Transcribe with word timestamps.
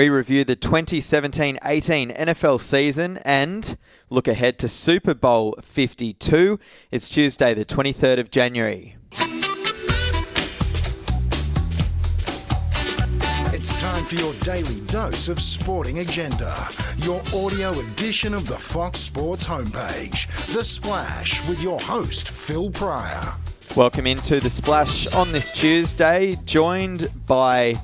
We 0.00 0.08
review 0.08 0.44
the 0.44 0.56
2017 0.56 1.58
18 1.62 2.10
NFL 2.12 2.58
season 2.58 3.18
and 3.18 3.76
look 4.08 4.28
ahead 4.28 4.58
to 4.60 4.66
Super 4.66 5.12
Bowl 5.12 5.54
52. 5.60 6.58
It's 6.90 7.06
Tuesday, 7.06 7.52
the 7.52 7.66
23rd 7.66 8.18
of 8.18 8.30
January. 8.30 8.96
It's 13.52 13.78
time 13.78 14.04
for 14.06 14.14
your 14.14 14.32
daily 14.36 14.80
dose 14.86 15.28
of 15.28 15.38
sporting 15.38 15.98
agenda. 15.98 16.70
Your 16.96 17.20
audio 17.34 17.78
edition 17.78 18.32
of 18.32 18.46
the 18.46 18.58
Fox 18.58 19.00
Sports 19.00 19.46
homepage. 19.46 20.26
The 20.54 20.64
Splash 20.64 21.46
with 21.46 21.60
your 21.60 21.78
host, 21.78 22.30
Phil 22.30 22.70
Prior. 22.70 23.34
Welcome 23.76 24.06
into 24.06 24.40
the 24.40 24.48
Splash 24.48 25.06
on 25.08 25.30
this 25.32 25.52
Tuesday, 25.52 26.38
joined 26.46 27.10
by 27.26 27.78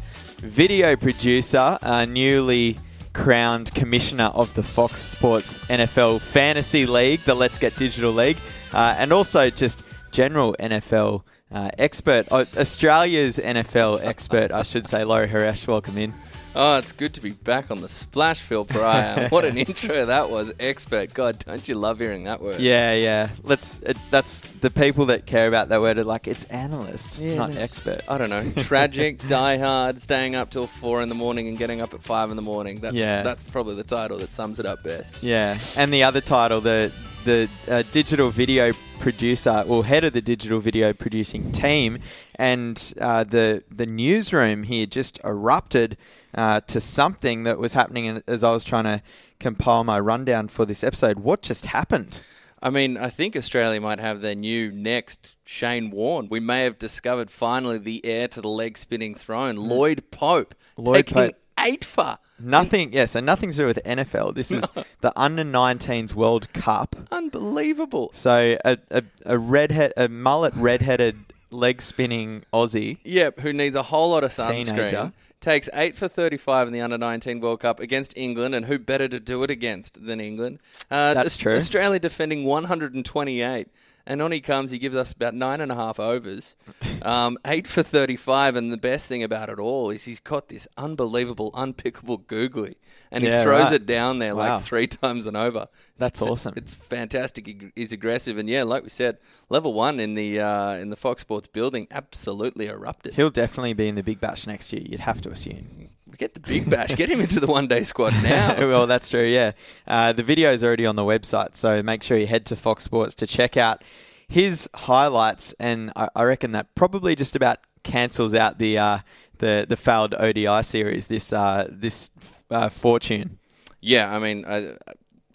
video 0.46 0.96
producer, 0.96 1.78
uh, 1.82 2.04
newly 2.04 2.78
crowned 3.12 3.74
commissioner 3.74 4.30
of 4.34 4.54
the 4.54 4.62
Fox 4.62 5.00
Sports 5.00 5.58
NFL 5.68 6.20
Fantasy 6.20 6.86
League, 6.86 7.20
the 7.20 7.34
Let's 7.34 7.58
Get 7.58 7.74
Digital 7.76 8.12
League, 8.12 8.38
uh, 8.72 8.94
and 8.98 9.12
also 9.12 9.50
just 9.50 9.84
general 10.12 10.54
NFL 10.60 11.22
uh, 11.50 11.70
expert, 11.78 12.30
uh, 12.30 12.44
Australia's 12.56 13.38
NFL 13.38 14.04
expert, 14.04 14.52
I 14.52 14.62
should 14.62 14.86
say. 14.86 15.04
Laurie 15.04 15.28
Horesh, 15.28 15.66
welcome 15.66 15.98
in. 15.98 16.14
Oh, 16.58 16.78
it's 16.78 16.92
good 16.92 17.12
to 17.14 17.20
be 17.20 17.30
back 17.32 17.70
on 17.70 17.82
the 17.82 17.88
splash, 17.88 18.40
Phil 18.40 18.64
Prior. 18.64 19.28
what 19.30 19.44
an 19.44 19.58
intro 19.58 20.06
that 20.06 20.30
was, 20.30 20.52
expert. 20.58 21.12
God, 21.12 21.44
don't 21.44 21.68
you 21.68 21.74
love 21.74 21.98
hearing 21.98 22.24
that 22.24 22.40
word? 22.40 22.60
Yeah, 22.60 22.94
yeah. 22.94 23.28
Let's. 23.42 23.82
Uh, 23.82 23.92
that's 24.10 24.40
the 24.40 24.70
people 24.70 25.06
that 25.06 25.26
care 25.26 25.48
about 25.48 25.68
that 25.68 25.80
word 25.82 25.98
are 25.98 26.04
like 26.04 26.26
it's 26.26 26.44
analyst, 26.44 27.18
Yeah, 27.20 27.36
not 27.36 27.52
no. 27.52 27.60
expert. 27.60 28.00
I 28.08 28.16
don't 28.18 28.30
know. 28.30 28.50
Tragic, 28.62 29.18
diehard, 29.18 30.00
staying 30.00 30.34
up 30.34 30.50
till 30.50 30.66
four 30.66 31.02
in 31.02 31.08
the 31.10 31.14
morning 31.14 31.48
and 31.48 31.58
getting 31.58 31.80
up 31.82 31.92
at 31.92 32.02
five 32.02 32.30
in 32.30 32.36
the 32.36 32.42
morning. 32.42 32.80
That's 32.80 32.94
Yeah. 32.96 33.22
that's 33.22 33.48
probably 33.50 33.74
the 33.76 33.84
title 33.84 34.16
that 34.18 34.32
sums 34.32 34.58
it 34.58 34.64
up 34.66 34.82
best. 34.82 35.22
Yeah, 35.22 35.58
and 35.76 35.92
the 35.92 36.02
other 36.04 36.20
title, 36.22 36.60
the 36.62 36.90
the 37.26 37.50
uh, 37.68 37.82
digital 37.90 38.30
video 38.30 38.72
producer, 39.00 39.64
or 39.68 39.84
head 39.84 40.04
of 40.04 40.14
the 40.14 40.22
digital 40.22 40.60
video 40.60 40.94
producing 40.94 41.52
team, 41.52 41.98
and 42.36 42.94
uh, 43.00 43.24
the 43.24 43.62
the 43.70 43.84
newsroom 43.84 44.62
here 44.62 44.86
just 44.86 45.20
erupted 45.24 45.98
uh, 46.34 46.60
to 46.60 46.80
something 46.80 47.42
that 47.42 47.58
was 47.58 47.74
happening 47.74 48.22
as 48.26 48.42
I 48.42 48.52
was 48.52 48.64
trying 48.64 48.84
to 48.84 49.02
compile 49.38 49.84
my 49.84 50.00
rundown 50.00 50.48
for 50.48 50.64
this 50.64 50.82
episode. 50.82 51.18
What 51.18 51.42
just 51.42 51.66
happened? 51.66 52.22
I 52.62 52.70
mean, 52.70 52.96
I 52.96 53.10
think 53.10 53.36
Australia 53.36 53.80
might 53.80 54.00
have 54.00 54.22
their 54.22 54.34
new 54.34 54.72
next 54.72 55.36
Shane 55.44 55.90
Warne. 55.90 56.28
We 56.30 56.40
may 56.40 56.62
have 56.62 56.78
discovered 56.78 57.30
finally 57.30 57.78
the 57.78 58.04
heir 58.06 58.28
to 58.28 58.40
the 58.40 58.48
leg 58.48 58.78
spinning 58.78 59.14
throne, 59.14 59.56
Lloyd 59.56 60.10
Pope, 60.10 60.54
Lloyd 60.78 61.06
taking 61.06 61.14
Pope. 61.14 61.34
Eight 61.66 61.84
for. 61.84 62.18
Nothing. 62.38 62.92
Yes, 62.92 63.14
and 63.14 63.24
nothing 63.24 63.50
to 63.50 63.56
do 63.56 63.66
with 63.66 63.80
NFL. 63.84 64.34
This 64.34 64.50
is 64.50 64.70
the 65.00 65.12
under 65.16 65.42
19s 65.42 66.14
World 66.14 66.52
Cup. 66.52 66.94
Unbelievable. 67.10 68.10
So 68.12 68.58
a 68.64 68.78
a, 68.90 69.02
a 69.24 69.38
redhead, 69.38 69.92
a 69.96 70.08
mullet 70.08 70.54
redheaded 70.54 71.16
leg 71.50 71.80
spinning 71.80 72.44
Aussie. 72.52 72.98
Yep, 73.04 73.40
who 73.40 73.52
needs 73.52 73.76
a 73.76 73.82
whole 73.84 74.10
lot 74.10 74.24
of 74.24 74.32
sunscreen. 74.32 74.64
Teenager. 74.66 75.12
Takes 75.38 75.68
8 75.74 75.94
for 75.94 76.08
35 76.08 76.68
in 76.68 76.72
the 76.72 76.80
Under 76.80 76.96
19 76.96 77.40
World 77.40 77.60
Cup 77.60 77.78
against 77.78 78.16
England, 78.16 78.54
and 78.54 78.66
who 78.66 78.78
better 78.78 79.06
to 79.06 79.20
do 79.20 79.42
it 79.42 79.50
against 79.50 80.04
than 80.04 80.18
England? 80.18 80.58
Uh, 80.90 81.12
That's 81.14 81.36
true. 81.36 81.54
Australia 81.54 82.00
defending 82.00 82.44
128. 82.44 83.68
And 84.08 84.22
on 84.22 84.30
he 84.30 84.40
comes, 84.40 84.70
he 84.70 84.78
gives 84.78 84.94
us 84.94 85.12
about 85.12 85.34
nine 85.34 85.60
and 85.60 85.72
a 85.72 85.74
half 85.74 85.98
overs, 85.98 86.54
um, 87.02 87.36
eight 87.44 87.66
for 87.66 87.82
35. 87.82 88.54
And 88.54 88.72
the 88.72 88.76
best 88.76 89.08
thing 89.08 89.22
about 89.24 89.48
it 89.48 89.58
all 89.58 89.90
is 89.90 90.04
he's 90.04 90.20
got 90.20 90.48
this 90.48 90.68
unbelievable, 90.76 91.50
unpickable 91.52 92.24
googly, 92.26 92.76
and 93.10 93.24
he 93.24 93.28
Yeah, 93.30 93.42
throws 93.42 93.64
right. 93.64 93.72
it 93.72 93.86
down 93.86 94.20
there 94.20 94.36
Wow. 94.36 94.54
like 94.56 94.62
three 94.64 94.86
times 94.86 95.26
and 95.26 95.36
over. 95.36 95.66
That's 95.98 96.20
It's- 96.20 96.30
awesome. 96.30 96.54
It's 96.56 96.72
fantastic. 96.74 97.46
He- 97.46 97.72
He's 97.74 97.90
aggressive, 97.90 98.38
and 98.38 98.48
yeah, 98.48 98.62
like 98.62 98.84
we 98.84 98.90
said, 98.90 99.18
level 99.48 99.72
one 99.74 99.98
in 99.98 100.14
the 100.14 100.38
uh, 100.40 100.72
in 100.74 100.90
the 100.90 100.96
Fox 100.96 101.22
Sports 101.22 101.48
building 101.48 101.88
absolutely 101.90 102.68
erupted. 102.68 103.14
He'll 103.14 103.30
definitely 103.30 103.72
be 103.72 103.88
in 103.88 103.96
the 103.96 104.02
Big 104.04 104.20
Bash 104.20 104.46
next 104.46 104.72
year. 104.72 104.82
You'd 104.86 105.00
have 105.00 105.20
to 105.22 105.30
assume. 105.30 105.85
Get 106.16 106.34
the 106.34 106.40
big 106.40 106.68
bash. 106.70 106.94
Get 106.94 107.08
him 107.10 107.20
into 107.20 107.40
the 107.40 107.46
one 107.46 107.66
day 107.68 107.82
squad 107.82 108.12
now. 108.22 108.56
well, 108.58 108.86
that's 108.86 109.08
true. 109.08 109.24
Yeah, 109.24 109.52
uh, 109.86 110.12
the 110.12 110.22
video 110.22 110.52
is 110.52 110.64
already 110.64 110.86
on 110.86 110.96
the 110.96 111.02
website, 111.02 111.56
so 111.56 111.82
make 111.82 112.02
sure 112.02 112.16
you 112.16 112.26
head 112.26 112.46
to 112.46 112.56
Fox 112.56 112.82
Sports 112.82 113.14
to 113.16 113.26
check 113.26 113.56
out 113.56 113.82
his 114.28 114.68
highlights. 114.74 115.52
And 115.54 115.92
I, 115.96 116.08
I 116.14 116.22
reckon 116.24 116.52
that 116.52 116.74
probably 116.74 117.14
just 117.16 117.36
about 117.36 117.58
cancels 117.82 118.34
out 118.34 118.58
the 118.58 118.78
uh, 118.78 118.98
the 119.38 119.66
the 119.68 119.76
failed 119.76 120.14
ODI 120.14 120.62
series. 120.62 121.06
This 121.06 121.32
uh, 121.32 121.68
this 121.70 122.10
uh, 122.50 122.68
fortune. 122.68 123.38
yeah, 123.80 124.14
I 124.14 124.18
mean, 124.18 124.44
uh, 124.44 124.76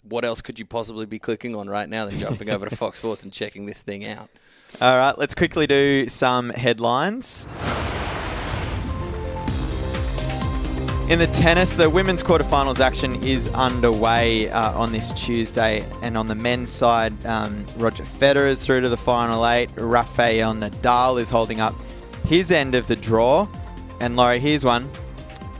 what 0.02 0.24
else 0.24 0.40
could 0.40 0.58
you 0.58 0.66
possibly 0.66 1.06
be 1.06 1.18
clicking 1.18 1.54
on 1.54 1.68
right 1.68 1.88
now 1.88 2.06
than 2.06 2.18
jumping 2.18 2.50
over 2.50 2.68
to 2.68 2.76
Fox 2.76 2.98
Sports 2.98 3.22
and 3.24 3.32
checking 3.32 3.66
this 3.66 3.82
thing 3.82 4.06
out? 4.06 4.28
All 4.80 4.96
right, 4.96 5.16
let's 5.18 5.34
quickly 5.34 5.66
do 5.66 6.08
some 6.08 6.50
headlines. 6.50 7.46
In 11.12 11.18
the 11.18 11.26
tennis, 11.26 11.74
the 11.74 11.90
women's 11.90 12.22
quarterfinals 12.22 12.80
action 12.80 13.22
is 13.22 13.50
underway 13.50 14.48
uh, 14.48 14.72
on 14.72 14.92
this 14.92 15.12
Tuesday, 15.12 15.84
and 16.00 16.16
on 16.16 16.26
the 16.26 16.34
men's 16.34 16.70
side, 16.70 17.26
um, 17.26 17.66
Roger 17.76 18.02
Federer 18.02 18.46
is 18.46 18.64
through 18.64 18.80
to 18.80 18.88
the 18.88 18.96
final 18.96 19.46
eight. 19.46 19.68
Rafael 19.76 20.54
Nadal 20.54 21.20
is 21.20 21.28
holding 21.28 21.60
up 21.60 21.74
his 22.24 22.50
end 22.50 22.74
of 22.74 22.86
the 22.86 22.96
draw, 22.96 23.46
and 24.00 24.16
Laurie, 24.16 24.40
here's 24.40 24.64
one. 24.64 24.90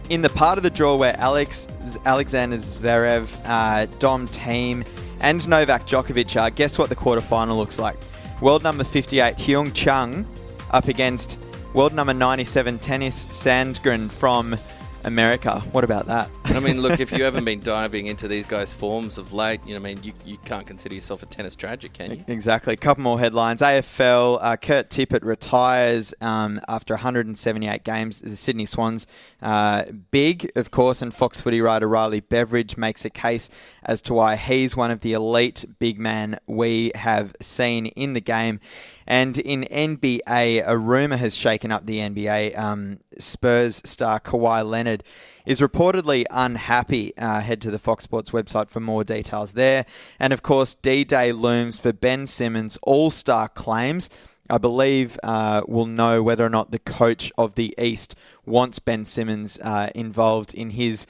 In 0.09 0.23
the 0.23 0.31
part 0.31 0.57
of 0.57 0.65
the 0.65 0.71
draw 0.71 0.97
where 0.97 1.15
Alex 1.19 1.69
Alexander 2.07 2.57
Zverev, 2.57 3.37
uh, 3.45 3.85
Dom 3.99 4.29
Thiem, 4.29 4.87
and 5.21 5.47
Novak 5.47 5.87
Djokovic 5.87 6.41
are, 6.41 6.49
guess 6.49 6.79
what 6.79 6.89
the 6.89 6.97
quarterfinal 6.97 7.59
looks 7.59 7.79
like? 7.79 7.99
World 8.41 8.63
number 8.63 8.85
58 8.85 9.37
Hyeon 9.37 9.75
Chung 9.75 10.27
up 10.71 10.89
against 10.89 11.39
world 11.75 11.93
number 11.93 12.15
97 12.15 12.79
Tennys 12.79 13.27
Sandgren 13.29 14.11
from 14.11 14.57
America. 15.05 15.61
What 15.73 15.85
about 15.85 16.07
that? 16.07 16.31
I 16.55 16.61
mean, 16.61 16.83
look, 16.83 17.01
if 17.01 17.13
you 17.13 17.25
haven't 17.25 17.45
been 17.45 17.61
diving 17.61 18.07
into 18.07 18.29
these 18.29 18.45
guys' 18.45 18.75
forms 18.75 19.17
of 19.17 19.33
late, 19.33 19.61
you 19.67 19.73
know, 19.73 19.81
I 19.81 19.95
mean, 19.95 20.03
you, 20.03 20.13
you 20.27 20.37
can't 20.39 20.67
consider 20.67 20.95
yourself 20.95 21.23
a 21.23 21.27
tennis 21.27 21.57
tragic, 21.57 21.95
can 21.95 22.11
you? 22.11 22.25
Exactly. 22.29 22.75
A 22.75 22.77
couple 22.77 23.03
more 23.03 23.19
headlines. 23.19 23.63
AFL, 23.63 24.39
uh, 24.41 24.57
Kurt 24.57 24.91
Tippett 24.91 25.25
retires 25.25 26.13
um, 26.21 26.61
after 26.69 26.95
178 26.95 27.85
games. 27.85 28.21
The 28.21 28.37
Sydney 28.37 28.67
Swans, 28.67 29.07
uh, 29.41 29.85
big, 30.11 30.51
of 30.55 30.71
course, 30.71 31.01
and 31.01 31.15
Fox 31.15 31.41
footy 31.41 31.61
writer 31.61 31.89
Riley 31.89 32.21
Beveridge 32.21 32.77
makes 32.77 33.05
a 33.05 33.11
case 33.11 33.49
as 33.83 34.03
to 34.03 34.15
why 34.15 34.37
he's 34.37 34.77
one 34.77 34.91
of 34.91 35.01
the 35.01 35.15
elite 35.15 35.65
big 35.79 35.99
men 35.99 36.39
we 36.47 36.93
have 36.95 37.33
seen 37.41 37.87
in 37.87 38.13
the 38.13 38.21
game. 38.21 38.61
And 39.07 39.39
in 39.39 39.63
NBA, 39.63 40.63
a 40.67 40.79
rumour 40.79 41.17
has 41.17 41.37
shaken 41.37 41.73
up 41.73 41.87
the 41.87 41.99
NBA. 41.99 42.59
Um, 42.59 43.01
Spurs 43.19 43.83
star 43.85 44.21
Kawhi 44.21 44.69
Leonard 44.69 45.03
is 45.45 45.61
reportedly 45.61 46.25
unhappy. 46.45 47.17
Uh, 47.17 47.41
head 47.41 47.61
to 47.63 47.71
the 47.71 47.79
Fox 47.79 48.05
Sports 48.05 48.31
website 48.31 48.69
for 48.69 48.81
more 48.81 49.05
details 49.05 49.53
there. 49.53 49.87
And 50.19 50.33
of 50.33 50.43
course, 50.43 50.75
D 50.75 51.05
Day 51.05 51.33
looms 51.33 51.79
for 51.79 51.93
Ben 51.93 52.27
Simmons' 52.27 52.79
All 52.83 53.11
Star 53.11 53.49
claims. 53.49 54.11
I 54.51 54.59
believe 54.59 55.19
uh, 55.23 55.63
we'll 55.67 55.87
know 55.87 56.23
whether 56.23 56.45
or 56.45 56.51
not 56.51 56.73
the 56.73 56.79
coach 56.79 57.33
of 57.39 57.55
the 57.55 57.75
East 57.79 58.15
wants 58.45 58.79
Ben 58.79 59.05
Simmons 59.05 59.59
uh, 59.63 59.91
involved 59.95 60.53
in 60.53 60.71
his 60.71 61.07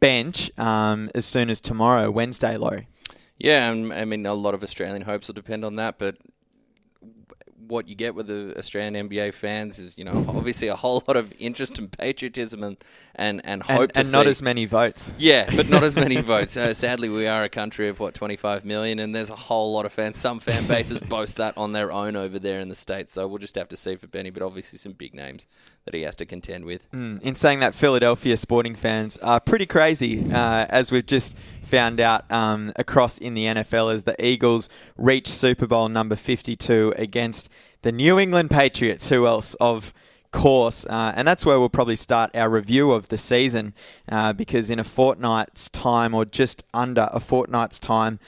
bench 0.00 0.50
um, 0.58 1.10
as 1.14 1.24
soon 1.24 1.48
as 1.48 1.60
tomorrow, 1.60 2.10
Wednesday, 2.10 2.56
Low. 2.56 2.80
Yeah, 3.38 3.70
I 3.70 4.04
mean, 4.04 4.26
a 4.26 4.34
lot 4.34 4.54
of 4.54 4.62
Australian 4.62 5.02
hopes 5.02 5.26
will 5.28 5.34
depend 5.34 5.64
on 5.64 5.76
that, 5.76 5.98
but 5.98 6.16
what 7.72 7.88
you 7.88 7.94
get 7.94 8.14
with 8.14 8.26
the 8.28 8.54
Australian 8.56 9.08
NBA 9.08 9.34
fans 9.34 9.78
is, 9.78 9.98
you 9.98 10.04
know, 10.04 10.12
obviously 10.28 10.68
a 10.68 10.76
whole 10.76 11.02
lot 11.08 11.16
of 11.16 11.32
interest 11.38 11.78
and 11.78 11.90
patriotism 11.90 12.62
and 12.62 12.76
and, 13.14 13.40
and 13.44 13.62
hope 13.62 13.80
And, 13.80 13.94
to 13.94 14.00
and 14.00 14.12
not 14.12 14.26
as 14.26 14.42
many 14.42 14.66
votes. 14.66 15.12
Yeah, 15.18 15.50
but 15.56 15.68
not 15.68 15.82
as 15.82 15.96
many 15.96 16.20
votes. 16.34 16.56
Uh, 16.56 16.72
sadly, 16.74 17.08
we 17.08 17.26
are 17.26 17.42
a 17.42 17.48
country 17.48 17.88
of 17.88 17.98
what 17.98 18.14
25 18.14 18.64
million, 18.64 18.98
and 18.98 19.14
there's 19.14 19.30
a 19.30 19.36
whole 19.36 19.72
lot 19.72 19.86
of 19.86 19.92
fans. 19.92 20.18
Some 20.18 20.38
fan 20.38 20.66
bases 20.68 21.00
boast 21.00 21.38
that 21.38 21.56
on 21.56 21.72
their 21.72 21.90
own 21.90 22.14
over 22.14 22.38
there 22.38 22.60
in 22.60 22.68
the 22.68 22.76
states. 22.76 23.14
So 23.14 23.26
we'll 23.26 23.38
just 23.38 23.56
have 23.56 23.68
to 23.70 23.76
see 23.76 23.96
for 23.96 24.06
Benny, 24.06 24.30
but 24.30 24.42
obviously 24.42 24.78
some 24.78 24.92
big 24.92 25.14
names 25.14 25.46
that 25.84 25.94
he 25.94 26.02
has 26.02 26.14
to 26.16 26.26
contend 26.26 26.64
with. 26.64 26.90
Mm, 26.92 27.20
In 27.22 27.34
saying 27.34 27.60
that, 27.60 27.74
Philadelphia 27.74 28.36
sporting 28.36 28.74
fans 28.74 29.16
are 29.18 29.40
pretty 29.40 29.66
crazy, 29.66 30.30
uh, 30.32 30.66
as 30.68 30.92
we've 30.92 31.06
just 31.06 31.36
found 31.62 32.00
out 32.00 32.30
um, 32.30 32.72
across 32.76 33.18
in 33.18 33.34
the 33.34 33.46
NFL 33.46 33.92
as 33.92 34.04
the 34.04 34.14
Eagles 34.24 34.68
reach 34.96 35.28
Super 35.28 35.66
Bowl 35.66 35.88
number 35.88 36.14
52 36.16 36.94
against 36.96 37.48
the 37.82 37.90
New 37.92 38.18
England 38.18 38.50
Patriots. 38.50 39.08
Who 39.08 39.26
else? 39.26 39.54
Of 39.54 39.92
course. 40.30 40.86
Uh, 40.86 41.12
and 41.16 41.26
that's 41.26 41.44
where 41.44 41.58
we'll 41.58 41.68
probably 41.68 41.96
start 41.96 42.30
our 42.34 42.48
review 42.48 42.92
of 42.92 43.08
the 43.08 43.18
season 43.18 43.74
uh, 44.08 44.32
because 44.32 44.70
in 44.70 44.78
a 44.78 44.84
fortnight's 44.84 45.68
time, 45.68 46.14
or 46.14 46.24
just 46.24 46.62
under 46.72 47.08
a 47.12 47.18
fortnight's 47.20 47.80
time, 47.80 48.18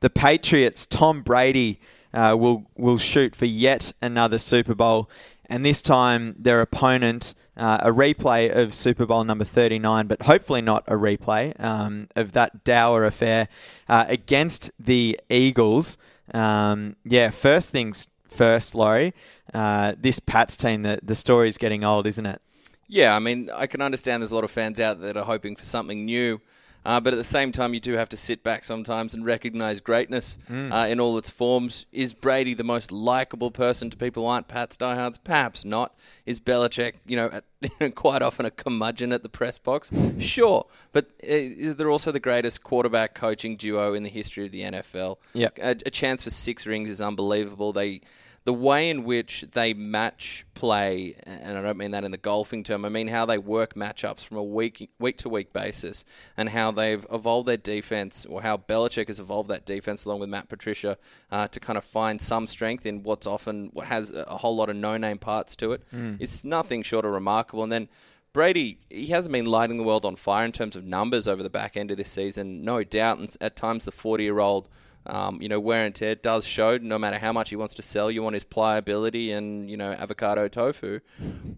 the 0.00 0.10
Patriots, 0.10 0.84
Tom 0.86 1.22
Brady, 1.22 1.80
uh, 2.12 2.36
will 2.38 2.64
will 2.76 2.98
shoot 2.98 3.34
for 3.34 3.46
yet 3.46 3.92
another 4.00 4.38
Super 4.38 4.74
Bowl, 4.74 5.10
and 5.46 5.64
this 5.64 5.82
time 5.82 6.34
their 6.38 6.60
opponent, 6.60 7.34
uh, 7.56 7.78
a 7.82 7.90
replay 7.90 8.54
of 8.54 8.74
Super 8.74 9.06
Bowl 9.06 9.24
number 9.24 9.44
39, 9.44 10.06
but 10.06 10.22
hopefully 10.22 10.62
not 10.62 10.84
a 10.86 10.94
replay 10.94 11.58
um, 11.62 12.08
of 12.16 12.32
that 12.32 12.64
dour 12.64 13.04
affair 13.04 13.48
uh, 13.88 14.04
against 14.08 14.70
the 14.78 15.20
Eagles. 15.28 15.98
Um, 16.32 16.96
yeah, 17.04 17.30
first 17.30 17.70
things 17.70 18.08
first, 18.28 18.74
Laurie. 18.74 19.14
Uh, 19.52 19.94
this 19.98 20.18
Pats 20.18 20.56
team, 20.56 20.82
the, 20.82 20.98
the 21.02 21.14
story's 21.14 21.58
getting 21.58 21.84
old, 21.84 22.06
isn't 22.06 22.26
it? 22.26 22.40
Yeah, 22.88 23.14
I 23.14 23.18
mean, 23.18 23.50
I 23.54 23.66
can 23.66 23.80
understand 23.80 24.22
there's 24.22 24.32
a 24.32 24.34
lot 24.34 24.44
of 24.44 24.50
fans 24.50 24.80
out 24.80 25.00
there 25.00 25.12
that 25.12 25.18
are 25.18 25.24
hoping 25.24 25.56
for 25.56 25.64
something 25.64 26.04
new. 26.04 26.40
Uh, 26.84 27.00
but 27.00 27.12
at 27.12 27.16
the 27.16 27.24
same 27.24 27.52
time, 27.52 27.74
you 27.74 27.80
do 27.80 27.94
have 27.94 28.08
to 28.10 28.16
sit 28.16 28.42
back 28.42 28.64
sometimes 28.64 29.14
and 29.14 29.24
recognize 29.24 29.80
greatness 29.80 30.38
mm. 30.50 30.72
uh, 30.72 30.86
in 30.88 31.00
all 31.00 31.16
its 31.16 31.30
forms. 31.30 31.86
Is 31.92 32.12
Brady 32.12 32.54
the 32.54 32.64
most 32.64 32.92
likable 32.92 33.50
person 33.50 33.90
to 33.90 33.96
people 33.96 34.24
who 34.24 34.28
aren't 34.28 34.48
Pat's 34.48 34.76
diehards? 34.76 35.18
Perhaps 35.18 35.64
not. 35.64 35.94
Is 36.26 36.40
Belichick, 36.40 36.94
you 37.06 37.16
know, 37.16 37.40
quite 37.94 38.22
often 38.22 38.44
a 38.44 38.50
curmudgeon 38.50 39.12
at 39.12 39.22
the 39.22 39.28
press 39.28 39.58
box? 39.58 39.90
Sure. 40.18 40.66
But 40.92 41.06
uh, 41.22 41.72
they're 41.74 41.90
also 41.90 42.12
the 42.12 42.20
greatest 42.20 42.62
quarterback 42.62 43.14
coaching 43.14 43.56
duo 43.56 43.94
in 43.94 44.02
the 44.02 44.10
history 44.10 44.46
of 44.46 44.52
the 44.52 44.62
NFL. 44.62 45.18
Yep. 45.32 45.58
A, 45.58 45.70
a 45.86 45.90
chance 45.90 46.22
for 46.22 46.30
six 46.30 46.66
rings 46.66 46.90
is 46.90 47.00
unbelievable. 47.00 47.72
They 47.72 48.02
the 48.44 48.52
way 48.52 48.90
in 48.90 49.04
which 49.04 49.46
they 49.52 49.72
match 49.72 50.44
play, 50.52 51.16
and 51.22 51.56
I 51.56 51.62
don't 51.62 51.78
mean 51.78 51.92
that 51.92 52.04
in 52.04 52.10
the 52.10 52.18
golfing 52.18 52.62
term, 52.62 52.84
I 52.84 52.90
mean 52.90 53.08
how 53.08 53.24
they 53.24 53.38
work 53.38 53.74
matchups 53.74 54.20
from 54.20 54.36
a 54.36 54.42
week 54.42 54.90
week 54.98 55.16
to 55.18 55.30
week 55.30 55.54
basis, 55.54 56.04
and 56.36 56.50
how 56.50 56.70
they've 56.70 57.06
evolved 57.10 57.48
their 57.48 57.56
defense, 57.56 58.26
or 58.26 58.42
how 58.42 58.58
Belichick 58.58 59.06
has 59.06 59.18
evolved 59.18 59.48
that 59.48 59.64
defense 59.64 60.04
along 60.04 60.20
with 60.20 60.28
Matt 60.28 60.50
Patricia 60.50 60.98
uh, 61.32 61.48
to 61.48 61.58
kind 61.58 61.78
of 61.78 61.84
find 61.84 62.20
some 62.20 62.46
strength 62.46 62.84
in 62.84 63.02
what's 63.02 63.26
often 63.26 63.70
what 63.72 63.86
has 63.86 64.12
a 64.12 64.36
whole 64.36 64.54
lot 64.54 64.68
of 64.68 64.76
no 64.76 64.98
name 64.98 65.18
parts 65.18 65.56
to 65.56 65.72
it. 65.72 65.82
Mm. 65.94 66.18
It's 66.20 66.44
nothing 66.44 66.82
short 66.82 67.04
of 67.04 67.12
remarkable, 67.12 67.62
and 67.62 67.72
then. 67.72 67.88
Brady, 68.34 68.80
he 68.90 69.06
hasn't 69.06 69.32
been 69.32 69.44
lighting 69.44 69.76
the 69.76 69.84
world 69.84 70.04
on 70.04 70.16
fire 70.16 70.44
in 70.44 70.50
terms 70.50 70.74
of 70.74 70.82
numbers 70.82 71.28
over 71.28 71.40
the 71.40 71.48
back 71.48 71.76
end 71.76 71.92
of 71.92 71.96
this 71.96 72.10
season, 72.10 72.64
no 72.64 72.82
doubt. 72.82 73.20
And 73.20 73.36
at 73.40 73.54
times, 73.54 73.84
the 73.84 73.92
40 73.92 74.24
year 74.24 74.40
old 74.40 74.68
um, 75.06 75.40
you 75.42 75.48
know, 75.48 75.60
wear 75.60 75.84
and 75.84 75.94
tear 75.94 76.14
does 76.14 76.46
show. 76.46 76.78
No 76.78 76.98
matter 76.98 77.18
how 77.18 77.32
much 77.32 77.50
he 77.50 77.56
wants 77.56 77.74
to 77.74 77.82
sell 77.82 78.10
you 78.10 78.24
on 78.26 78.32
his 78.32 78.44
pliability 78.44 79.32
and 79.32 79.68
you 79.70 79.76
know 79.76 79.92
avocado 79.92 80.48
tofu, 80.48 81.00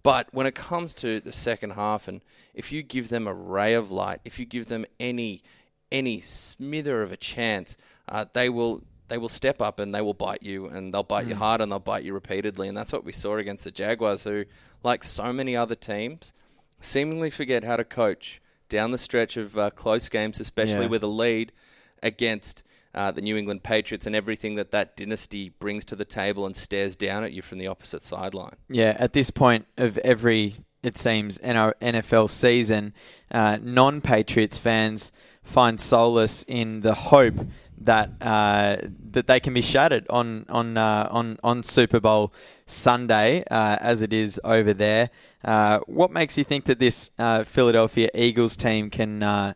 but 0.03 0.29
when 0.33 0.47
it 0.47 0.55
comes 0.55 0.95
to 0.95 1.21
the 1.21 1.33
second 1.33 1.71
half, 1.71 2.09
and 2.09 2.21
if 2.55 2.73
you 2.73 2.83
give 2.83 3.09
them 3.09 3.27
a 3.27 3.35
ray 3.35 3.75
of 3.75 3.91
light, 3.91 4.21
if 4.25 4.39
you 4.39 4.47
give 4.47 4.67
them 4.67 4.85
any 4.99 5.43
any 5.93 6.21
smither 6.21 7.03
of 7.03 7.13
a 7.13 7.17
chance, 7.17 7.77
uh, 8.09 8.25
they 8.33 8.49
will 8.49 8.83
they 9.09 9.19
will 9.19 9.29
step 9.29 9.63
up 9.63 9.79
and 9.79 9.95
they 9.95 10.01
will 10.01 10.15
bite 10.15 10.43
you, 10.43 10.67
and 10.67 10.93
they'll 10.93 11.03
bite 11.03 11.27
mm. 11.27 11.31
you 11.31 11.35
hard, 11.37 11.61
and 11.61 11.71
they'll 11.71 11.79
bite 11.79 12.05
you 12.05 12.13
repeatedly, 12.13 12.69
and 12.69 12.77
that's 12.77 12.93
what 12.93 13.05
we 13.05 13.13
saw 13.13 13.37
against 13.37 13.65
the 13.65 13.71
Jaguars, 13.71 14.25
who, 14.25 14.45
like 14.83 15.05
so 15.05 15.33
many 15.33 15.57
other 15.57 15.75
teams, 15.75 16.33
seemingly 16.81 17.31
forget 17.31 17.65
how 17.65 17.77
to 17.77 17.85
coach 17.85 18.41
down 18.69 18.91
the 18.91 18.99
stretch 18.99 19.37
of 19.37 19.57
uh, 19.57 19.71
close 19.71 20.09
games, 20.09 20.41
especially 20.41 20.85
yeah. 20.85 20.91
with 20.91 21.03
a 21.03 21.09
lead 21.09 21.53
against 22.03 22.63
uh, 22.97 23.11
the 23.11 23.21
New 23.21 23.37
England 23.37 23.63
Patriots 23.63 24.07
and 24.07 24.17
everything 24.17 24.55
that 24.57 24.71
that 24.73 24.97
dynasty 24.97 25.51
brings 25.61 25.85
to 25.85 25.97
the 25.97 26.05
table 26.05 26.47
and 26.47 26.57
stares 26.57 26.97
down 26.97 27.23
at 27.23 27.33
you 27.33 27.43
from 27.43 27.59
the 27.59 27.67
opposite 27.67 28.03
sideline. 28.03 28.57
Yeah, 28.69 28.97
at 28.99 29.13
this 29.13 29.31
point 29.31 29.67
of 29.77 29.99
every, 29.99 30.57
it 30.83 30.97
seems, 30.97 31.39
NFL 31.39 32.31
season, 32.31 32.95
uh, 33.31 33.59
non 33.61 34.01
Patriots 34.01 34.57
fans 34.57 35.13
find 35.43 35.81
solace 35.81 36.45
in 36.49 36.81
the 36.81 36.95
hope 36.95 37.47
that 37.79 38.11
uh, 38.21 38.79
that 39.11 39.27
they 39.27 39.41
can 39.41 39.55
be 39.55 39.61
shattered 39.61 40.07
on 40.11 40.47
on 40.49 40.77
uh, 40.77 41.09
on 41.11 41.39
on 41.45 41.63
Super 41.63 42.01
Bowl 42.01 42.33
Sunday, 42.67 43.45
uh, 43.51 43.77
as 43.81 44.03
it 44.03 44.13
is 44.13 44.41
over 44.45 44.73
there. 44.73 45.11
Uh, 45.45 45.81
what 45.87 46.11
makes 46.11 46.39
you 46.39 46.45
think 46.45 46.65
that 46.65 46.79
this 46.79 47.11
uh, 47.19 47.45
Philadelphia 47.45 48.09
Eagles 48.15 48.57
team 48.57 48.91
can 48.91 49.23
uh, 49.23 49.53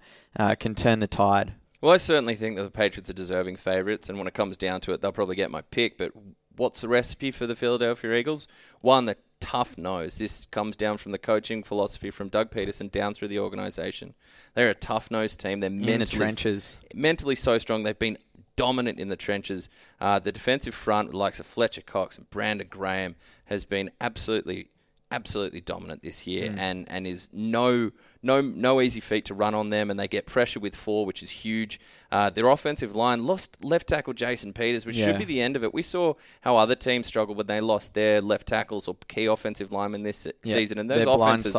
can 0.58 0.74
turn 0.74 1.00
the 1.00 1.08
tide? 1.08 1.54
Well, 1.80 1.92
I 1.92 1.96
certainly 1.96 2.34
think 2.34 2.56
that 2.56 2.62
the 2.62 2.70
Patriots 2.70 3.08
are 3.08 3.14
deserving 3.14 3.56
favourites, 3.56 4.08
and 4.08 4.18
when 4.18 4.26
it 4.26 4.34
comes 4.34 4.56
down 4.56 4.80
to 4.82 4.92
it, 4.92 5.00
they'll 5.00 5.12
probably 5.12 5.36
get 5.36 5.50
my 5.50 5.62
pick. 5.62 5.96
But 5.96 6.12
what's 6.56 6.82
the 6.82 6.88
recipe 6.88 7.30
for 7.30 7.46
the 7.46 7.54
Philadelphia 7.54 8.12
Eagles? 8.12 8.46
One, 8.80 9.06
the 9.06 9.16
tough 9.40 9.78
nose. 9.78 10.18
This 10.18 10.46
comes 10.50 10.76
down 10.76 10.98
from 10.98 11.12
the 11.12 11.18
coaching 11.18 11.62
philosophy 11.62 12.10
from 12.10 12.28
Doug 12.28 12.50
Pederson 12.50 12.90
down 12.90 13.14
through 13.14 13.28
the 13.28 13.38
organisation. 13.38 14.14
They're 14.54 14.68
a 14.68 14.74
tough 14.74 15.10
nose 15.10 15.36
team. 15.36 15.60
They're 15.60 15.70
mentally, 15.70 15.94
in 15.94 16.00
the 16.00 16.06
trenches, 16.06 16.76
mentally 16.94 17.34
so 17.34 17.58
strong. 17.58 17.82
They've 17.82 17.98
been 17.98 18.18
dominant 18.56 18.98
in 18.98 19.08
the 19.08 19.16
trenches. 19.16 19.70
Uh, 20.00 20.18
the 20.18 20.32
defensive 20.32 20.74
front, 20.74 21.14
likes 21.14 21.40
of 21.40 21.46
Fletcher 21.46 21.80
Cox 21.80 22.18
and 22.18 22.28
Brandon 22.28 22.66
Graham, 22.68 23.16
has 23.46 23.64
been 23.64 23.90
absolutely 24.02 24.68
absolutely 25.10 25.60
dominant 25.60 26.02
this 26.02 26.26
year 26.26 26.48
mm. 26.48 26.58
and, 26.58 26.88
and 26.88 27.06
is 27.06 27.28
no 27.32 27.90
no 28.22 28.40
no 28.40 28.80
easy 28.80 29.00
feat 29.00 29.24
to 29.24 29.34
run 29.34 29.54
on 29.54 29.70
them 29.70 29.90
and 29.90 29.98
they 29.98 30.06
get 30.06 30.26
pressure 30.26 30.60
with 30.60 30.76
four 30.76 31.04
which 31.04 31.22
is 31.22 31.30
huge 31.30 31.80
uh, 32.12 32.30
their 32.30 32.48
offensive 32.48 32.94
line 32.94 33.26
lost 33.26 33.62
left 33.64 33.88
tackle 33.88 34.12
Jason 34.12 34.52
Peters 34.52 34.86
which 34.86 34.96
yeah. 34.96 35.06
should 35.06 35.18
be 35.18 35.24
the 35.24 35.40
end 35.40 35.56
of 35.56 35.64
it 35.64 35.74
we 35.74 35.82
saw 35.82 36.14
how 36.42 36.56
other 36.56 36.74
teams 36.74 37.06
struggled 37.06 37.36
when 37.36 37.46
they 37.46 37.60
lost 37.60 37.94
their 37.94 38.20
left 38.20 38.46
tackles 38.46 38.86
or 38.86 38.96
key 39.08 39.26
offensive 39.26 39.72
linemen 39.72 40.02
this 40.02 40.26
yeah. 40.44 40.54
season 40.54 40.78
and 40.78 40.88
those 40.88 41.04
their 41.04 41.14
offenses 41.14 41.52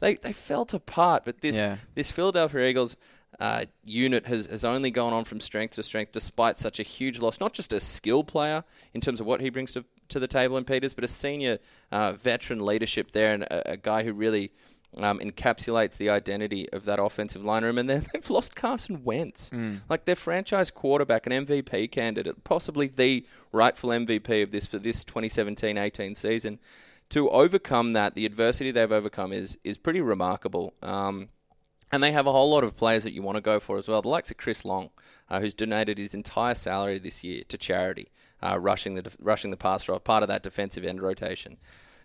they, 0.00 0.14
they 0.14 0.32
fell 0.32 0.66
apart 0.72 1.24
but 1.24 1.40
this 1.40 1.54
yeah. 1.54 1.76
this 1.94 2.10
Philadelphia 2.10 2.68
Eagles 2.68 2.96
uh, 3.38 3.66
unit 3.84 4.26
has, 4.26 4.46
has 4.46 4.64
only 4.64 4.90
gone 4.90 5.12
on 5.12 5.24
from 5.24 5.40
strength 5.40 5.74
to 5.74 5.82
strength 5.82 6.12
despite 6.12 6.58
such 6.58 6.80
a 6.80 6.82
huge 6.82 7.18
loss. 7.18 7.40
Not 7.40 7.52
just 7.52 7.72
a 7.72 7.80
skill 7.80 8.24
player 8.24 8.64
in 8.94 9.00
terms 9.00 9.20
of 9.20 9.26
what 9.26 9.40
he 9.40 9.50
brings 9.50 9.74
to, 9.74 9.84
to 10.08 10.18
the 10.18 10.28
table 10.28 10.56
in 10.56 10.64
Peters, 10.64 10.94
but 10.94 11.04
a 11.04 11.08
senior 11.08 11.58
uh, 11.90 12.12
veteran 12.12 12.64
leadership 12.64 13.12
there 13.12 13.32
and 13.32 13.42
a, 13.44 13.72
a 13.72 13.76
guy 13.76 14.02
who 14.02 14.12
really 14.12 14.52
um, 14.96 15.18
encapsulates 15.18 15.96
the 15.98 16.10
identity 16.10 16.70
of 16.72 16.84
that 16.84 16.98
offensive 16.98 17.44
line 17.44 17.64
room. 17.64 17.78
And 17.78 17.88
then 17.88 18.06
they've 18.12 18.30
lost 18.30 18.56
Carson 18.56 19.04
Wentz, 19.04 19.50
mm. 19.50 19.80
like 19.88 20.04
their 20.04 20.16
franchise 20.16 20.70
quarterback, 20.70 21.26
an 21.26 21.46
MVP 21.46 21.90
candidate, 21.90 22.44
possibly 22.44 22.88
the 22.88 23.26
rightful 23.52 23.90
MVP 23.90 24.42
of 24.42 24.50
this 24.50 24.66
for 24.66 24.78
this 24.78 25.04
2017-18 25.04 26.16
season. 26.16 26.58
To 27.10 27.30
overcome 27.30 27.92
that, 27.92 28.14
the 28.14 28.26
adversity 28.26 28.72
they've 28.72 28.90
overcome 28.90 29.32
is 29.32 29.58
is 29.62 29.78
pretty 29.78 30.00
remarkable. 30.00 30.74
Um, 30.82 31.28
and 31.92 32.02
they 32.02 32.10
have 32.10 32.26
a 32.26 32.32
whole 32.32 32.50
lot 32.50 32.64
of 32.64 32.76
players 32.76 33.04
that 33.04 33.12
you 33.12 33.22
want 33.22 33.36
to 33.36 33.40
go 33.40 33.60
for 33.60 33.78
as 33.78 33.88
well. 33.88 34.02
The 34.02 34.08
likes 34.08 34.32
of 34.32 34.38
Chris 34.38 34.64
Long, 34.64 34.90
uh, 35.30 35.38
who's 35.38 35.54
donated 35.54 35.98
his 35.98 36.14
entire 36.14 36.54
salary 36.54 36.98
this 36.98 37.22
year 37.22 37.44
to 37.48 37.56
charity, 37.56 38.08
uh, 38.42 38.58
rushing 38.58 38.94
the 38.94 39.12
rushing 39.18 39.50
the 39.50 39.56
pass 39.56 39.88
rush, 39.88 40.02
part 40.04 40.22
of 40.22 40.28
that 40.28 40.42
defensive 40.42 40.84
end 40.84 41.00
rotation. 41.00 41.56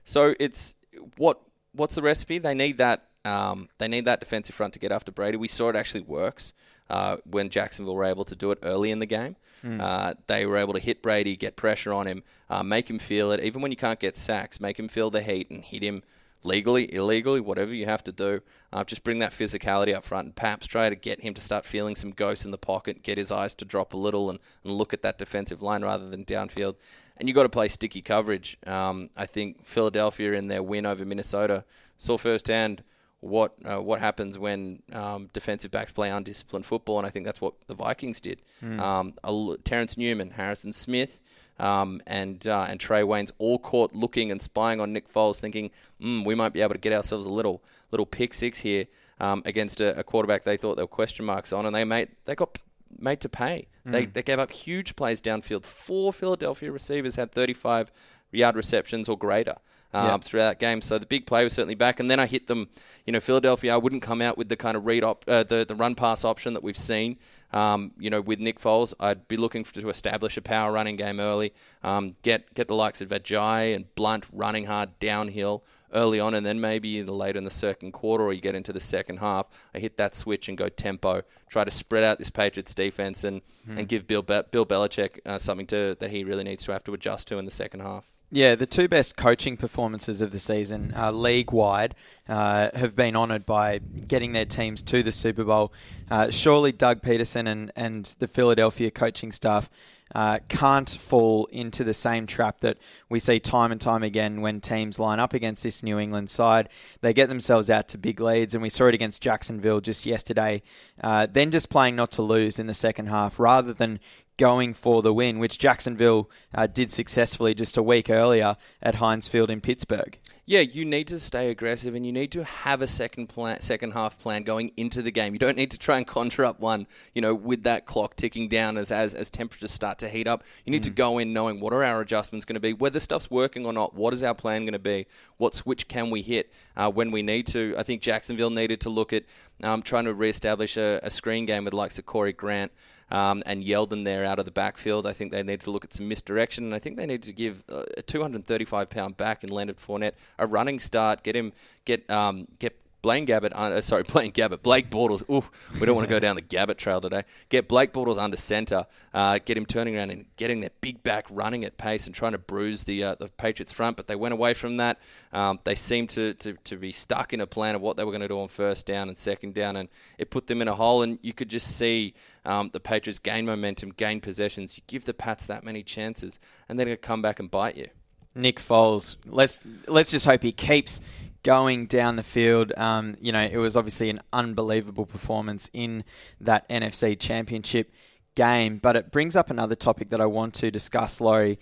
So 0.04 0.36
it's 0.39 0.75
what 1.18 1.42
what's 1.74 1.95
the 1.95 2.01
recipe? 2.01 2.39
They 2.39 2.54
need 2.54 2.78
that 2.78 3.07
um, 3.25 3.69
they 3.78 3.88
need 3.88 4.06
that 4.06 4.19
defensive 4.19 4.56
front 4.56 4.74
to 4.74 4.80
get 4.80 4.92
after 4.92 5.12
Brady. 5.12 5.38
We 5.38 5.48
saw 5.48 5.69
it 5.69 5.75
actually 5.75 6.01
works 6.01 6.54
uh, 6.89 7.18
when 7.25 7.50
Jacksonville 7.50 7.96
were 7.96 8.06
able 8.06 8.25
to 8.25 8.36
do 8.36 8.51
it 8.51 8.60
early 8.63 8.91
in 8.91 9.00
the 9.00 9.06
game. 9.06 9.36
Mm. 9.63 10.15
they 10.25 10.48
were 10.48 10.58
able 10.58 10.74
to 10.74 10.79
hit 10.79 11.03
Brady, 11.03 11.36
get 11.36 11.56
pressure 11.56 11.94
on 11.94 12.08
him, 12.08 12.24
uh, 12.50 12.63
make 12.63 12.89
him 12.89 12.98
feel 12.98 13.32
it. 13.32 13.39
Even 13.41 13.62
when 13.62 13.70
you 13.72 13.77
can't 13.77 14.00
get 14.00 14.17
sacks, 14.17 14.60
make 14.60 14.79
him 14.79 14.88
feel 14.88 15.12
the 15.12 15.22
heat 15.22 15.51
and 15.51 15.63
hit 15.63 15.84
him 15.84 16.01
legally, 16.43 16.93
illegally, 16.93 17.39
whatever 17.39 17.74
you 17.74 17.86
have 17.86 18.03
to 18.03 18.12
do. 18.12 18.41
Uh, 18.74 18.83
just 18.83 19.03
bring 19.03 19.19
that 19.19 19.31
physicality 19.31 19.95
up 19.95 20.03
front 20.03 20.25
and 20.25 20.36
perhaps 20.36 20.67
try 20.67 20.89
to 20.89 20.95
get 20.95 21.21
him 21.21 21.33
to 21.33 21.41
start 21.41 21.65
feeling 21.65 21.95
some 21.95 22.12
ghosts 22.12 22.45
in 22.45 22.51
the 22.51 22.57
pocket, 22.57 23.03
get 23.03 23.17
his 23.17 23.31
eyes 23.31 23.53
to 23.55 23.65
drop 23.65 23.93
a 23.93 23.98
little 23.98 24.29
and, 24.29 24.39
and 24.63 24.74
look 24.74 24.93
at 24.93 25.01
that 25.01 25.17
defensive 25.17 25.62
line 25.62 25.83
rather 25.83 26.10
than 26.10 26.25
downfield. 26.25 26.75
And 27.17 27.27
you've 27.27 27.36
got 27.36 27.43
to 27.43 27.50
play 27.50 27.67
sticky 27.67 28.01
coverage. 28.01 28.57
Um, 28.65 29.10
I 29.15 29.25
think 29.25 29.65
Philadelphia 29.65 30.33
in 30.33 30.48
their 30.48 30.63
win 30.63 30.86
over 30.86 31.05
Minnesota 31.05 31.65
saw 31.98 32.17
firsthand 32.17 32.83
what 33.19 33.53
uh, 33.63 33.79
what 33.79 34.00
happens 34.00 34.39
when 34.39 34.81
um, 34.91 35.29
defensive 35.31 35.69
backs 35.69 35.91
play 35.91 36.10
undisciplined 36.10 36.65
football, 36.65 36.98
and 36.98 37.05
I 37.05 37.12
think 37.12 37.25
that's 37.25 37.39
what 37.39 37.53
the 37.67 37.75
Vikings 37.75 38.19
did. 38.19 38.41
Mm. 38.63 38.79
Um, 38.79 39.57
Terrence 39.63 39.95
Newman, 39.95 40.31
Harrison 40.31 40.74
Smith, 40.74 41.19
um, 41.62 42.01
and 42.08 42.46
uh, 42.48 42.65
and 42.68 42.80
Trae 42.80 43.03
Waynes 43.03 43.32
all 43.38 43.60
caught 43.60 43.94
looking 43.94 44.32
and 44.32 44.41
spying 44.41 44.82
on 44.82 44.91
Nick 44.91 45.12
Foles, 45.13 45.39
thinking 45.39 45.70
mm, 46.01 46.25
we 46.25 46.36
might 46.36 46.53
be 46.53 46.62
able 46.62 46.74
to 46.74 46.80
get 46.80 46.91
ourselves 46.91 47.25
a 47.25 47.30
little 47.30 47.63
little 47.91 48.06
pick 48.06 48.34
six 48.34 48.60
here 48.60 48.88
um, 49.20 49.44
against 49.46 49.80
a, 49.80 49.98
a, 50.00 50.03
quarterback 50.03 50.44
they 50.44 50.58
thought 50.58 50.75
there 50.75 50.86
were 50.86 50.89
question 50.89 51.25
marks 51.25 51.53
on, 51.53 51.65
and 51.65 51.75
they 51.75 51.86
made 51.86 52.10
they 52.25 52.36
got 52.36 52.58
made 52.98 53.22
to 53.22 53.30
pay. 53.30 53.68
Mm. 53.88 53.91
They 53.91 54.06
they 54.08 54.24
gave 54.24 54.39
up 54.39 54.51
huge 54.51 54.96
plays 54.96 55.22
downfield. 55.22 55.65
Four 55.65 56.12
Philadelphia 56.12 56.72
receivers 56.72 57.15
had 57.15 57.32
35 57.32 57.91
yard 58.32 58.56
receptions 58.56 59.08
or 59.08 59.18
greater. 59.18 59.58
Um, 59.93 60.07
yep. 60.07 60.24
throughout 60.24 60.45
that 60.51 60.60
game. 60.60 60.81
So 60.81 60.98
the 60.98 61.05
big 61.05 61.25
play 61.25 61.43
was 61.43 61.51
certainly 61.51 61.75
back. 61.75 62.00
And 62.00 62.10
then 62.10 62.17
I 62.17 62.25
hit 62.25 62.48
them. 62.48 62.69
You 63.05 63.12
know, 63.12 63.19
Philadelphia. 63.19 63.74
I 63.74 63.77
wouldn't 63.77 64.01
come 64.01 64.21
out 64.21 64.38
with 64.38 64.48
the 64.48 64.55
kind 64.55 64.77
of 64.77 64.86
read 64.86 65.03
op, 65.03 65.25
uh, 65.27 65.43
the 65.43 65.65
the 65.65 65.75
run 65.75 65.95
pass 65.95 66.24
option 66.24 66.53
that 66.53 66.63
we've 66.63 66.77
seen 66.77 67.17
um, 67.53 67.91
you 68.00 68.10
know, 68.10 68.21
with 68.21 68.39
Nick 68.39 68.60
Foles, 68.60 68.93
I'd 69.00 69.27
be 69.27 69.36
looking 69.36 69.63
for, 69.63 69.74
to 69.74 69.89
establish 69.89 70.38
a 70.38 70.41
power 70.41 70.71
running 70.71 70.95
game 70.95 71.19
early. 71.19 71.53
Um, 71.83 72.15
get 72.21 72.53
get 72.53 72.67
the 72.67 72.75
likes 72.75 73.01
of 73.01 73.10
Ajayi 73.10 73.75
and 73.75 73.93
Blount 73.95 74.27
running 74.31 74.65
hard 74.65 74.98
downhill 75.00 75.63
early 75.93 76.19
on, 76.19 76.33
and 76.33 76.45
then 76.45 76.62
maybe 76.62 77.03
later 77.03 77.38
in 77.38 77.43
the 77.43 77.51
second 77.51 77.91
quarter 77.91 78.24
or 78.24 78.31
you 78.31 78.39
get 78.39 78.55
into 78.55 78.71
the 78.71 78.79
second 78.79 79.17
half, 79.17 79.48
I 79.75 79.79
hit 79.79 79.98
that 79.98 80.15
switch 80.15 80.48
and 80.48 80.57
go 80.57 80.69
tempo. 80.69 81.24
Try 81.50 81.65
to 81.65 81.71
spread 81.71 82.05
out 82.05 82.17
this 82.17 82.29
Patriots 82.29 82.74
defense 82.74 83.25
and, 83.25 83.41
mm. 83.67 83.77
and 83.77 83.88
give 83.89 84.07
Bill 84.07 84.21
Be- 84.21 84.43
Bill 84.51 84.65
Belichick 84.65 85.19
uh, 85.25 85.38
something 85.38 85.67
to 85.67 85.98
that 86.00 86.12
he 86.12 86.24
really 86.24 86.45
needs 86.45 86.63
to 86.65 86.71
have 86.71 86.83
to 86.86 86.93
adjust 86.93 87.27
to 87.27 87.38
in 87.38 87.45
the 87.45 87.51
second 87.51 87.81
half. 87.81 88.11
Yeah, 88.34 88.56
the 88.56 88.66
two 88.66 88.88
best 88.88 89.18
coaching 89.18 89.58
performances 89.58 90.22
of 90.22 90.32
the 90.32 90.40
season, 90.40 90.94
uh, 90.96 91.12
league 91.12 91.52
wide, 91.52 91.96
uh, 92.30 92.70
have 92.74 92.96
been 92.96 93.14
honoured 93.14 93.46
by 93.46 93.80
getting 93.80 94.32
their 94.32 94.46
teams 94.46 94.82
to 94.84 95.04
the 95.04 95.12
Super 95.12 95.44
Bowl. 95.44 95.74
Uh, 96.10 96.30
surely 96.30 96.72
Doug 96.72 97.02
Pederson 97.02 97.46
and, 97.46 97.74
and 97.76 98.06
the 98.20 98.30
Philadelphia 98.30 98.90
coaching 98.90 99.34
staff 99.34 99.70
uh, 100.16 100.40
can't 100.48 100.90
fall 100.90 101.46
into 101.48 101.84
the 101.84 101.94
same 101.94 102.26
trap 102.26 102.62
that 102.62 102.78
we 103.10 103.20
see 103.20 103.40
time 103.40 103.70
and 103.70 103.82
time 103.82 104.02
again 104.02 104.40
when 104.40 104.62
teams 104.62 104.98
line 104.98 105.20
up 105.20 105.34
against 105.34 105.64
this 105.64 105.84
New 105.84 106.00
England 106.00 106.30
side. 106.30 106.70
They 107.02 107.14
get 107.14 107.28
themselves 107.28 107.70
out 107.70 107.90
to 107.90 107.98
big 107.98 108.22
leads, 108.22 108.54
and 108.54 108.62
we 108.62 108.70
saw 108.70 108.88
it 108.88 108.94
against 108.94 109.22
Jacksonville 109.22 109.82
just 109.82 110.06
yesterday. 110.06 110.62
Uh, 111.04 111.28
then 111.30 111.52
just 111.52 111.70
playing 111.70 111.98
not 111.98 112.12
to 112.12 112.22
lose 112.22 112.60
in 112.60 112.68
the 112.68 112.74
second 112.74 113.08
half 113.08 113.40
rather 113.42 113.74
than 113.74 114.00
going 114.41 114.74
for 114.74 115.03
the 115.03 115.13
win, 115.13 115.38
which 115.38 115.60
Jacksonville 115.60 116.27
uh, 116.51 116.65
did 116.65 116.89
successfully 116.89 117.53
just 117.53 117.77
a 117.77 117.83
week 117.83 118.10
earlier 118.10 118.57
at 118.81 118.95
Heinz 118.95 119.27
Field 119.27 119.51
in 119.51 119.62
Pittsburgh. 119.62 120.17
Yeah, 120.48 120.62
you 120.62 120.83
need 120.83 121.07
to 121.10 121.19
stay 121.19 121.51
aggressive 121.51 121.93
and 121.93 122.03
you 122.03 122.12
need 122.12 122.31
to 122.31 122.43
have 122.43 122.81
a 122.81 122.88
second 122.88 123.27
plan, 123.27 123.62
second 123.62 123.91
half 123.91 124.17
plan 124.17 124.41
going 124.41 124.71
into 124.75 125.03
the 125.03 125.12
game. 125.12 125.33
You 125.33 125.39
don't 125.39 125.55
need 125.55 125.69
to 125.71 125.77
try 125.77 125.98
and 125.98 126.07
conjure 126.07 126.43
up 126.43 126.60
one, 126.60 126.88
you 127.13 127.21
know, 127.21 127.36
with 127.36 127.63
that 127.63 127.86
clock 127.86 128.15
ticking 128.15 128.50
down 128.50 128.79
as 128.79 128.91
as, 128.91 129.13
as 129.13 129.29
temperatures 129.29 129.71
start 129.71 130.00
to 130.00 130.10
heat 130.10 130.27
up. 130.27 130.43
You 130.65 130.71
need 130.71 130.81
mm. 130.81 130.86
to 130.86 130.89
go 130.89 131.19
in 131.19 131.33
knowing 131.33 131.60
what 131.60 131.71
are 131.71 131.83
our 131.83 132.01
adjustments 132.01 132.43
going 132.43 132.55
to 132.55 132.60
be, 132.60 132.74
whether 132.74 133.00
stuff's 133.00 133.29
working 133.29 133.67
or 133.67 133.74
not. 133.74 133.93
What 133.93 134.12
is 134.12 134.24
our 134.24 134.33
plan 134.33 134.63
going 134.63 134.74
to 134.74 134.79
be? 134.79 135.05
What 135.38 135.53
switch 135.53 135.88
can 135.88 136.10
we 136.10 136.24
hit 136.24 136.51
uh, 136.75 136.89
when 136.89 137.12
we 137.12 137.21
need 137.21 137.45
to? 137.48 137.75
I 137.77 137.83
think 137.83 138.01
Jacksonville 138.01 138.50
needed 138.50 138.81
to 138.81 138.89
look 138.89 139.13
at 139.13 139.25
um, 139.62 139.83
trying 139.83 140.05
to 140.05 140.13
re-establish 140.15 140.77
a, 140.77 141.00
a 141.03 141.12
screen 141.12 141.45
game 141.45 141.63
with 141.63 141.75
likes 141.75 142.00
of 142.00 142.07
Corey 142.07 142.33
Grant 142.33 142.71
um, 143.12 143.44
and 143.46 143.63
Yeldon 143.63 144.06
there 144.06 144.25
out 144.25 144.39
of 144.39 144.46
the 144.46 144.51
backfield. 144.51 145.06
I 145.06 145.13
think 145.13 145.32
they 145.32 145.44
need 145.44 145.62
to 145.62 145.72
look 145.72 145.84
at 145.84 145.94
some 145.94 146.08
misdirection, 146.08 146.65
and 146.65 146.74
I 146.74 146.80
think 146.80 146.98
they 146.98 147.06
need 147.06 147.24
to 147.24 147.34
give 147.34 147.63
uh, 147.70 147.84
a 147.98 148.01
235 148.01 148.89
pound 148.89 149.18
back 149.18 149.44
in 149.44 149.50
Leonard 149.50 149.77
Fournette 149.77 150.13
a 150.39 150.48
running 150.48 150.80
start, 150.80 151.24
get 151.24 151.36
him 151.36 151.53
get 151.86 152.10
um, 152.10 152.48
get 152.60 152.81
Blaine 153.01 153.25
Gabbert, 153.25 153.51
uh, 153.53 153.81
sorry, 153.81 154.03
Blaine 154.12 154.31
Gabbert, 154.31 154.62
Blake 154.62 154.89
Bortles. 154.89 155.24
Ooh, 155.29 155.43
we 155.79 155.86
don't 155.86 155.96
want 155.96 156.08
to 156.08 156.13
go 156.13 156.20
down 156.20 156.36
the 156.36 156.41
Gabbert 156.41 156.77
trail 156.77 157.01
today. 157.01 157.24
Get 157.50 157.67
Blake 157.67 157.93
Bortles 157.93 158.17
under 158.17 158.38
centre, 158.38 158.86
uh, 159.13 159.39
get 159.43 159.58
him 159.58 159.65
turning 159.65 159.98
around 159.98 160.12
and 160.12 160.25
getting 160.38 160.60
their 160.60 160.70
big 160.81 161.01
back 161.03 161.25
running 161.29 161.65
at 161.65 161.77
pace 161.77 162.05
and 162.05 162.13
trying 162.13 162.34
to 162.34 162.38
bruise 162.38 162.84
the 162.84 163.03
uh, 163.03 163.15
the 163.15 163.27
Patriots 163.27 163.72
front. 163.72 163.98
But 163.98 164.08
they 164.08 164.15
went 164.15 164.34
away 164.34 164.53
from 164.53 164.77
that. 164.77 165.00
Um, 165.34 165.60
they 165.63 165.75
seemed 165.75 166.10
to, 166.12 166.34
to, 166.36 166.53
to 166.53 166.75
be 166.77 166.91
stuck 166.91 167.34
in 167.34 167.41
a 167.41 167.48
plan 167.48 167.75
of 167.75 167.81
what 167.81 167.98
they 167.98 168.03
were 168.03 168.12
going 168.12 168.22
to 168.22 168.27
do 168.27 168.39
on 168.39 168.48
first 168.48 168.86
down 168.86 169.08
and 169.08 169.17
second 169.17 169.53
down, 169.53 169.75
and 169.75 169.89
it 170.17 170.29
put 170.29 170.48
them 170.48 170.62
in 170.62 170.67
a 170.67 170.75
hole. 170.75 171.01
And 171.01 171.17
you 171.22 171.34
could 171.34 171.50
just 171.50 171.75
see 171.75 172.13
um, 172.46 172.70
the 172.74 172.79
Patriots 172.79 173.20
gain 173.20 173.46
momentum, 173.46 173.91
gain 173.91 174.22
possessions. 174.22 174.77
You 174.77 174.84
give 174.88 175.05
the 175.05 175.13
Pats 175.13 175.48
that 175.48 175.63
many 175.63 175.84
chances, 175.84 176.39
and 176.70 176.77
they're 176.77 176.86
going 176.86 176.98
to 176.98 177.01
come 177.01 177.22
back 177.22 177.39
and 177.39 177.50
bite 177.50 177.77
you. 177.77 177.88
Nick 178.36 178.60
Foles. 178.60 179.17
Let's 179.25 179.60
let's 179.88 180.12
just 180.12 180.25
hope 180.25 180.43
he 180.43 180.51
keeps 180.51 181.01
going 181.43 181.86
down 181.88 182.15
the 182.15 182.24
field. 182.24 182.74
Um, 182.77 183.15
you 183.19 183.31
know, 183.31 183.43
it 183.43 183.57
was 183.57 183.75
obviously 183.75 184.10
an 184.10 184.21
unbelievable 184.31 185.05
performance 185.05 185.69
in 185.74 186.03
that 186.39 186.67
NFC 186.69 187.19
Championship 187.19 187.91
game. 188.36 188.77
But 188.77 188.95
it 188.95 189.12
brings 189.12 189.36
up 189.36 189.50
another 189.50 189.75
topic 189.75 190.10
that 190.10 190.21
I 190.21 190.25
want 190.25 190.53
to 190.55 190.71
discuss, 190.71 191.21
Laurie, 191.21 191.60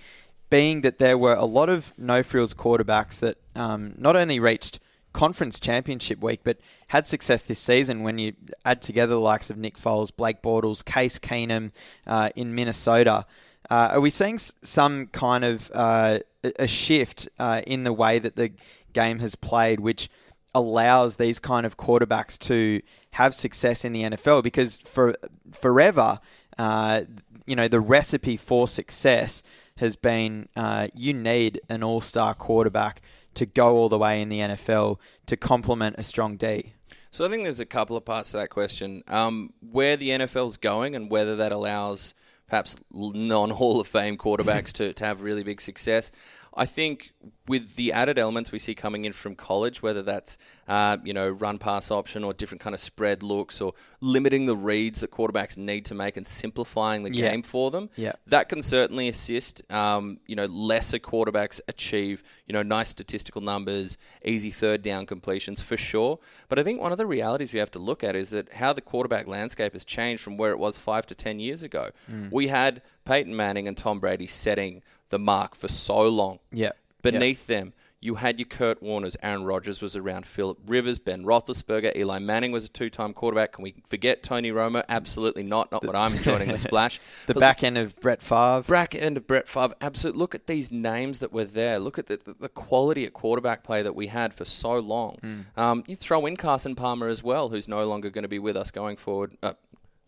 being 0.50 0.82
that 0.82 0.98
there 0.98 1.18
were 1.18 1.36
a 1.36 1.46
lot 1.46 1.70
of 1.70 1.94
no 1.98 2.24
frills 2.24 2.54
quarterbacks 2.54 3.20
that 3.20 3.38
um, 3.56 3.94
not 3.98 4.16
only 4.16 4.40
reached 4.40 4.80
conference 5.14 5.60
championship 5.60 6.22
week, 6.22 6.42
but 6.44 6.60
had 6.88 7.08
success 7.08 7.42
this 7.42 7.60
season 7.60 8.04
when 8.04 8.18
you 8.18 8.34
add 8.66 8.82
together 8.82 9.14
the 9.14 9.20
likes 9.20 9.50
of 9.50 9.58
Nick 9.58 9.76
Foles, 9.76 10.16
Blake 10.16 10.42
Bortles, 10.42 10.84
Case 10.84 11.20
Keenum 11.20 11.72
uh, 12.06 12.30
in 12.36 12.54
Minnesota. 12.54 13.26
Uh, 13.70 13.90
are 13.94 14.02
we 14.02 14.10
seeing 14.10 14.38
some 14.38 15.08
kind 15.08 15.44
of 15.44 15.70
uh, 15.74 16.20
a 16.58 16.68
shift 16.68 17.28
uh, 17.38 17.62
in 17.68 17.84
the 17.84 17.94
way 17.94 18.20
that 18.20 18.36
the 18.36 18.52
game 18.94 19.20
has 19.20 19.36
played, 19.36 19.80
which 19.80 20.10
allows 20.54 21.18
these 21.18 21.40
kind 21.40 21.66
of 21.66 21.78
quarterbacks 21.78 22.38
to 22.38 22.82
have 23.12 23.34
success 23.34 23.86
in 23.86 23.94
the 23.94 24.04
NFL 24.04 24.44
because 24.44 24.78
for 24.80 25.16
forever, 25.52 26.20
uh, 26.58 27.04
you 27.46 27.56
know, 27.56 27.68
the 27.68 27.80
recipe 27.80 28.38
for 28.38 28.68
success 28.68 29.44
has 29.78 29.96
been 29.96 30.48
uh, 30.56 30.88
you 30.94 31.14
need 31.14 31.62
an 31.70 31.84
all-star 31.84 32.34
quarterback 32.34 33.02
to 33.36 33.46
go 33.46 33.76
all 33.76 33.90
the 33.90 33.98
way 33.98 34.22
in 34.22 34.30
the 34.30 34.40
NFL 34.40 35.00
to 35.28 35.38
complement 35.38 35.96
a 35.98 36.04
strong 36.04 36.36
D. 36.36 36.74
So 37.12 37.26
I 37.26 37.30
think 37.30 37.44
there's 37.44 37.60
a 37.60 37.66
couple 37.66 37.96
of 37.96 38.06
parts 38.06 38.32
to 38.32 38.38
that 38.38 38.50
question. 38.50 39.04
Um, 39.08 39.54
where 39.62 39.98
the 39.98 40.10
NFL's 40.10 40.58
going 40.58 40.96
and 40.96 41.10
whether 41.10 41.38
that 41.38 41.52
allows 41.52 42.14
perhaps 42.48 42.76
non 42.92 43.52
Hall 43.52 43.80
of 43.80 43.88
Fame 43.88 44.18
quarterbacks 44.18 44.72
to, 44.74 44.94
to 44.94 45.06
have 45.06 45.22
really 45.22 45.44
big 45.44 45.62
success. 45.62 46.12
I 46.60 46.66
think 46.66 47.14
with 47.48 47.78
the 47.78 47.94
added 47.94 48.20
elements 48.20 48.52
we 48.52 48.60
see 48.60 48.76
coming 48.76 49.06
in 49.06 49.14
from 49.14 49.34
college, 49.34 49.82
whether 49.82 50.02
that's 50.02 50.38
uh, 50.68 50.98
you 51.06 51.14
know 51.14 51.30
run 51.30 51.58
pass 51.58 51.90
option 51.90 52.26
or 52.26 52.34
different 52.34 52.62
kind 52.62 52.74
of 52.74 52.82
spread 52.82 53.24
looks 53.24 53.62
or 53.62 53.74
limiting 54.02 54.46
the 54.46 54.56
reads 54.58 55.00
that 55.00 55.10
quarterbacks 55.10 55.58
need 55.58 55.86
to 55.86 55.96
make 55.96 56.18
and 56.18 56.28
simplifying 56.28 57.04
the 57.04 57.14
yeah. 57.14 57.32
game 57.32 57.44
for 57.44 57.72
them, 57.72 57.90
yeah. 57.96 58.12
that 58.28 58.50
can 58.50 58.62
certainly 58.62 59.08
assist. 59.08 59.64
Um, 59.72 60.20
you 60.28 60.36
know, 60.36 60.48
lesser 60.48 61.00
quarterbacks 61.00 61.62
achieve 61.70 62.24
you 62.46 62.52
know 62.52 62.62
nice 62.62 62.90
statistical 62.90 63.42
numbers, 63.42 63.98
easy 64.26 64.52
third 64.52 64.82
down 64.82 65.06
completions 65.06 65.62
for 65.62 65.78
sure. 65.78 66.20
But 66.50 66.60
I 66.60 66.64
think 66.64 66.82
one 66.82 66.92
of 66.92 66.98
the 66.98 67.08
realities 67.08 67.54
we 67.54 67.60
have 67.60 67.72
to 67.72 67.80
look 67.80 68.04
at 68.04 68.18
is 68.18 68.32
that 68.32 68.52
how 68.54 68.74
the 68.74 68.82
quarterback 68.82 69.30
landscape 69.30 69.72
has 69.72 69.86
changed 69.86 70.22
from 70.22 70.36
where 70.36 70.52
it 70.52 70.60
was 70.60 70.78
five 70.78 71.08
to 71.08 71.16
ten 71.16 71.40
years 71.40 71.64
ago. 71.64 71.92
Mm. 72.12 72.34
We 72.34 72.48
had 72.48 72.82
Peyton 73.06 73.34
Manning 73.36 73.66
and 73.68 73.78
Tom 73.78 74.00
Brady 74.02 74.28
setting 74.28 74.84
the 75.10 75.20
mark 75.20 75.56
for 75.56 75.68
so 75.68 76.08
long. 76.08 76.40
Yeah. 76.52 76.72
Beneath 77.02 77.48
them, 77.48 77.74
you 78.02 78.16
had 78.16 78.40
your 78.40 78.48
Kurt 78.48 78.82
Warners, 78.82 79.18
Aaron 79.22 79.44
Rodgers 79.44 79.82
was 79.82 79.96
around, 79.96 80.26
Philip 80.26 80.58
Rivers, 80.68 81.00
Ben 81.00 81.24
Roethlisberger, 81.24 81.96
Eli 81.98 82.20
Manning 82.20 82.54
was 82.54 82.64
a 82.66 82.70
two-time 82.70 83.14
quarterback. 83.14 83.54
Can 83.54 83.64
we 83.64 83.76
forget 83.88 84.24
Tony 84.24 84.52
Romo? 84.52 84.84
Absolutely 84.88 85.44
not. 85.44 85.72
Not 85.72 85.84
what 85.84 85.98
I'm 85.98 86.16
joining 86.18 86.48
the 86.48 86.58
splash. 86.70 87.00
the 87.28 87.34
but 87.34 87.42
back 87.42 87.62
end 87.62 87.78
of 87.78 88.00
Brett 88.00 88.22
Favre. 88.22 88.64
Back 88.72 88.96
end 88.96 89.18
of 89.18 89.28
Brett 89.28 89.50
Favre. 89.50 89.76
Absolutely. 89.82 90.20
Look 90.20 90.34
at 90.34 90.48
these 90.48 90.72
names 90.72 91.20
that 91.20 91.34
were 91.34 91.46
there. 91.46 91.78
Look 91.78 92.00
at 92.00 92.08
the, 92.08 92.18
the, 92.18 92.36
the 92.40 92.50
quality 92.50 93.06
at 93.06 93.14
quarterback 93.14 93.64
play 93.64 93.82
that 93.82 93.96
we 93.96 94.08
had 94.08 94.34
for 94.34 94.46
so 94.46 94.80
long. 94.80 95.18
Mm. 95.22 95.62
Um, 95.62 95.84
you 95.86 95.98
throw 95.98 96.26
in 96.26 96.38
Carson 96.38 96.76
Palmer 96.76 97.10
as 97.10 97.22
well, 97.22 97.50
who's 97.50 97.68
no 97.68 97.86
longer 97.86 98.10
going 98.10 98.24
to 98.24 98.30
be 98.30 98.40
with 98.40 98.56
us 98.56 98.72
going 98.72 98.96
forward. 98.96 99.38
Uh, 99.44 99.54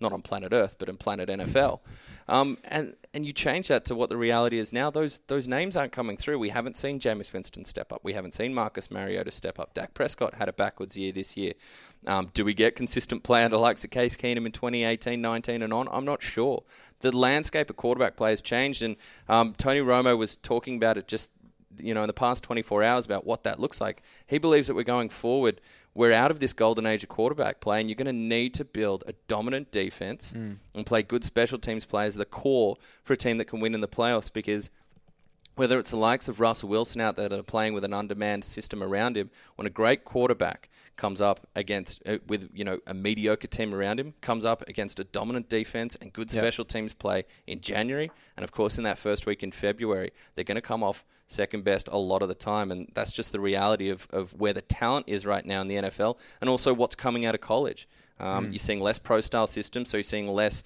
not 0.02 0.14
on 0.14 0.22
planet 0.22 0.54
Earth, 0.54 0.76
but 0.80 0.90
in 0.90 0.98
planet 0.98 1.30
NFL. 1.30 1.80
Um, 2.28 2.58
and 2.64 2.96
and 3.14 3.26
you 3.26 3.34
change 3.34 3.68
that 3.68 3.84
to 3.86 3.96
what 3.96 4.10
the 4.10 4.16
reality 4.16 4.58
is 4.58 4.72
now. 4.72 4.90
Those 4.90 5.20
those 5.28 5.48
names 5.48 5.76
aren't 5.76 5.92
coming 5.92 6.18
through. 6.18 6.40
We 6.40 6.50
haven't 6.50 6.78
seen 6.78 7.00
Jameis 7.00 7.34
Winston 7.34 7.66
step 7.66 7.92
up. 7.92 8.02
We 8.04 8.14
haven't 8.14 8.34
seen 8.34 8.54
Marcus 8.54 8.90
Mariota 8.90 9.32
step 9.32 9.60
up. 9.60 9.74
Dak 9.74 9.94
Prescott 9.94 10.36
had 10.36 10.48
a 10.48 10.54
backwards 10.54 10.96
year 10.96 11.12
this 11.12 11.36
year. 11.36 11.54
Um, 12.08 12.30
do 12.34 12.46
we 12.46 12.54
get 12.54 12.76
consistent 12.76 13.24
play 13.24 13.44
under 13.44 13.58
likes 13.58 13.84
of 13.84 13.92
Case 13.92 14.16
Keenum 14.16 14.46
in 14.46 14.52
2018, 14.52 15.22
19, 15.22 15.62
and 15.62 15.74
on? 15.74 15.88
I'm 15.92 16.06
not 16.06 16.22
sure. 16.22 16.64
The 17.02 17.16
landscape 17.16 17.70
of 17.70 17.76
quarterback 17.76 18.16
play 18.16 18.30
has 18.30 18.42
changed, 18.42 18.82
and 18.82 18.96
um, 19.28 19.54
Tony 19.58 19.82
Romo 19.82 20.18
was 20.18 20.36
talking 20.38 20.78
about 20.78 20.98
it 20.98 21.08
just 21.08 21.30
you 21.78 21.94
know 21.94 22.04
in 22.04 22.08
the 22.08 22.14
past 22.14 22.44
24 22.44 22.84
hours 22.84 23.06
about 23.06 23.26
what 23.26 23.44
that 23.44 23.60
looks 23.60 23.82
like. 23.82 24.04
He 24.28 24.38
believes 24.38 24.68
that 24.68 24.76
we're 24.76 24.84
going 24.84 25.10
forward 25.10 25.62
we're 25.94 26.14
out 26.14 26.32
of 26.32 26.40
this 26.40 26.54
golden 26.54 26.86
age 26.86 27.04
of 27.04 27.10
quarterback 27.10 27.60
play, 27.60 27.82
and 27.82 27.90
you're 27.90 27.96
going 27.96 28.06
to 28.06 28.14
need 28.14 28.54
to 28.56 28.66
build 28.66 29.04
a 29.08 29.14
dominant 29.28 29.72
defense 29.72 30.34
mm. 30.36 30.58
and 30.74 30.86
play 30.86 31.02
good 31.02 31.26
special 31.26 31.58
teams 31.58 31.86
players, 31.86 32.16
the 32.16 32.26
core 32.26 32.78
for 33.04 33.14
a 33.14 33.18
team 33.18 33.38
that 33.38 33.46
can 33.46 33.60
win 33.60 33.74
in 33.74 33.82
the 33.82 33.88
playoffs. 33.88 34.32
Because 34.32 34.70
whether 35.56 35.78
it's 35.78 35.92
the 35.92 35.98
likes 35.98 36.28
of 36.28 36.40
Russell 36.40 36.70
Wilson 36.70 37.02
out 37.02 37.18
there 37.18 37.28
that 37.28 37.40
are 37.40 37.44
playing 37.44 37.74
with 37.74 37.84
an 37.84 37.94
undermanned 37.94 38.46
system 38.46 38.82
around 38.82 39.18
him, 39.18 39.30
when 39.56 39.68
a 39.68 39.72
great 39.72 40.06
quarterback 40.06 40.70
comes 41.02 41.20
up 41.20 41.48
against 41.56 42.00
uh, 42.08 42.20
with 42.28 42.48
you 42.54 42.64
know 42.64 42.78
a 42.86 42.94
mediocre 42.94 43.48
team 43.48 43.74
around 43.74 44.00
him, 44.00 44.14
comes 44.22 44.46
up 44.46 44.64
against 44.68 45.00
a 45.00 45.04
dominant 45.04 45.50
defense 45.50 45.98
and 46.00 46.14
good 46.14 46.30
special 46.30 46.62
yep. 46.62 46.68
teams 46.70 46.94
play 46.94 47.26
in 47.48 47.60
January, 47.60 48.12
and 48.38 48.44
of 48.44 48.52
course 48.52 48.78
in 48.78 48.84
that 48.84 49.00
first 49.00 49.26
week 49.26 49.42
in 49.42 49.52
February, 49.52 50.12
they're 50.36 50.44
going 50.44 50.56
to 50.56 50.62
come 50.62 50.84
off 50.84 51.04
second 51.26 51.64
best 51.64 51.88
a 51.92 51.98
lot 51.98 52.22
of 52.22 52.28
the 52.28 52.36
time, 52.36 52.72
and 52.72 52.88
that's 52.94 53.12
just 53.12 53.32
the 53.32 53.40
reality 53.40 53.90
of, 53.90 54.08
of 54.12 54.32
where 54.40 54.54
the 54.54 54.62
talent 54.62 55.06
is 55.08 55.26
right 55.26 55.44
now 55.44 55.60
in 55.62 55.68
the 55.68 55.76
NFL, 55.76 56.20
and 56.40 56.48
also 56.48 56.72
what's 56.72 56.94
coming 56.94 57.26
out 57.26 57.34
of 57.34 57.42
college. 57.42 57.88
Um, 58.20 58.46
mm. 58.46 58.52
You're 58.52 58.60
seeing 58.60 58.80
less 58.80 59.00
pro 59.00 59.22
style 59.22 59.48
systems, 59.48 59.90
so 59.90 59.98
you're 59.98 60.04
seeing 60.04 60.28
less 60.28 60.64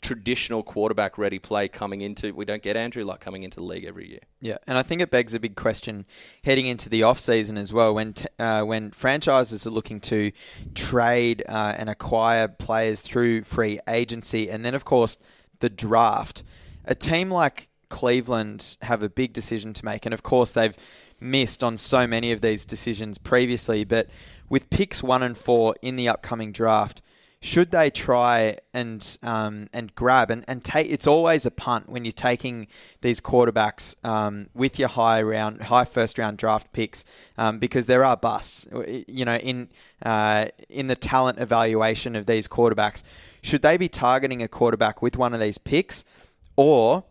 traditional 0.00 0.62
quarterback 0.62 1.16
ready 1.16 1.38
play 1.38 1.68
coming 1.68 2.00
into 2.00 2.34
we 2.34 2.44
don't 2.44 2.62
get 2.62 2.76
Andrew 2.76 3.04
Luck 3.04 3.20
coming 3.20 3.42
into 3.42 3.56
the 3.56 3.64
league 3.64 3.84
every 3.84 4.08
year. 4.08 4.20
Yeah, 4.40 4.58
and 4.66 4.76
I 4.76 4.82
think 4.82 5.00
it 5.00 5.10
begs 5.10 5.34
a 5.34 5.40
big 5.40 5.56
question 5.56 6.06
heading 6.44 6.66
into 6.66 6.88
the 6.88 7.02
off 7.02 7.18
season 7.18 7.56
as 7.56 7.72
well 7.72 7.94
when 7.94 8.12
t- 8.14 8.28
uh, 8.38 8.62
when 8.64 8.90
franchises 8.90 9.66
are 9.66 9.70
looking 9.70 10.00
to 10.00 10.32
trade 10.74 11.42
uh, 11.48 11.74
and 11.76 11.88
acquire 11.88 12.48
players 12.48 13.00
through 13.00 13.42
free 13.42 13.80
agency 13.88 14.50
and 14.50 14.64
then 14.64 14.74
of 14.74 14.84
course 14.84 15.18
the 15.60 15.70
draft. 15.70 16.42
A 16.84 16.94
team 16.94 17.30
like 17.30 17.68
Cleveland 17.88 18.76
have 18.82 19.02
a 19.02 19.08
big 19.08 19.32
decision 19.32 19.72
to 19.74 19.84
make 19.84 20.04
and 20.04 20.14
of 20.14 20.22
course 20.22 20.52
they've 20.52 20.76
missed 21.20 21.62
on 21.62 21.76
so 21.76 22.06
many 22.06 22.32
of 22.32 22.40
these 22.40 22.64
decisions 22.64 23.18
previously, 23.18 23.84
but 23.84 24.08
with 24.48 24.70
picks 24.70 25.02
1 25.02 25.22
and 25.22 25.36
4 25.36 25.76
in 25.82 25.96
the 25.96 26.08
upcoming 26.08 26.50
draft, 26.50 27.02
should 27.42 27.70
they 27.70 27.90
try 27.90 28.58
and 28.74 29.18
um, 29.22 29.68
and 29.72 29.94
grab 29.94 30.30
and, 30.30 30.44
and 30.46 30.62
take? 30.62 30.90
It's 30.90 31.06
always 31.06 31.46
a 31.46 31.50
punt 31.50 31.88
when 31.88 32.04
you're 32.04 32.12
taking 32.12 32.66
these 33.00 33.20
quarterbacks 33.20 33.94
um, 34.04 34.48
with 34.54 34.78
your 34.78 34.88
high 34.88 35.22
round, 35.22 35.62
high 35.62 35.86
first 35.86 36.18
round 36.18 36.36
draft 36.36 36.72
picks 36.72 37.04
um, 37.38 37.58
because 37.58 37.86
there 37.86 38.04
are 38.04 38.16
busts. 38.16 38.66
You 39.08 39.24
know, 39.24 39.36
in 39.36 39.68
uh, 40.04 40.48
in 40.68 40.88
the 40.88 40.96
talent 40.96 41.38
evaluation 41.38 42.14
of 42.14 42.26
these 42.26 42.46
quarterbacks, 42.46 43.02
should 43.42 43.62
they 43.62 43.78
be 43.78 43.88
targeting 43.88 44.42
a 44.42 44.48
quarterback 44.48 45.00
with 45.00 45.16
one 45.16 45.32
of 45.32 45.40
these 45.40 45.56
picks, 45.56 46.04
or 46.56 47.04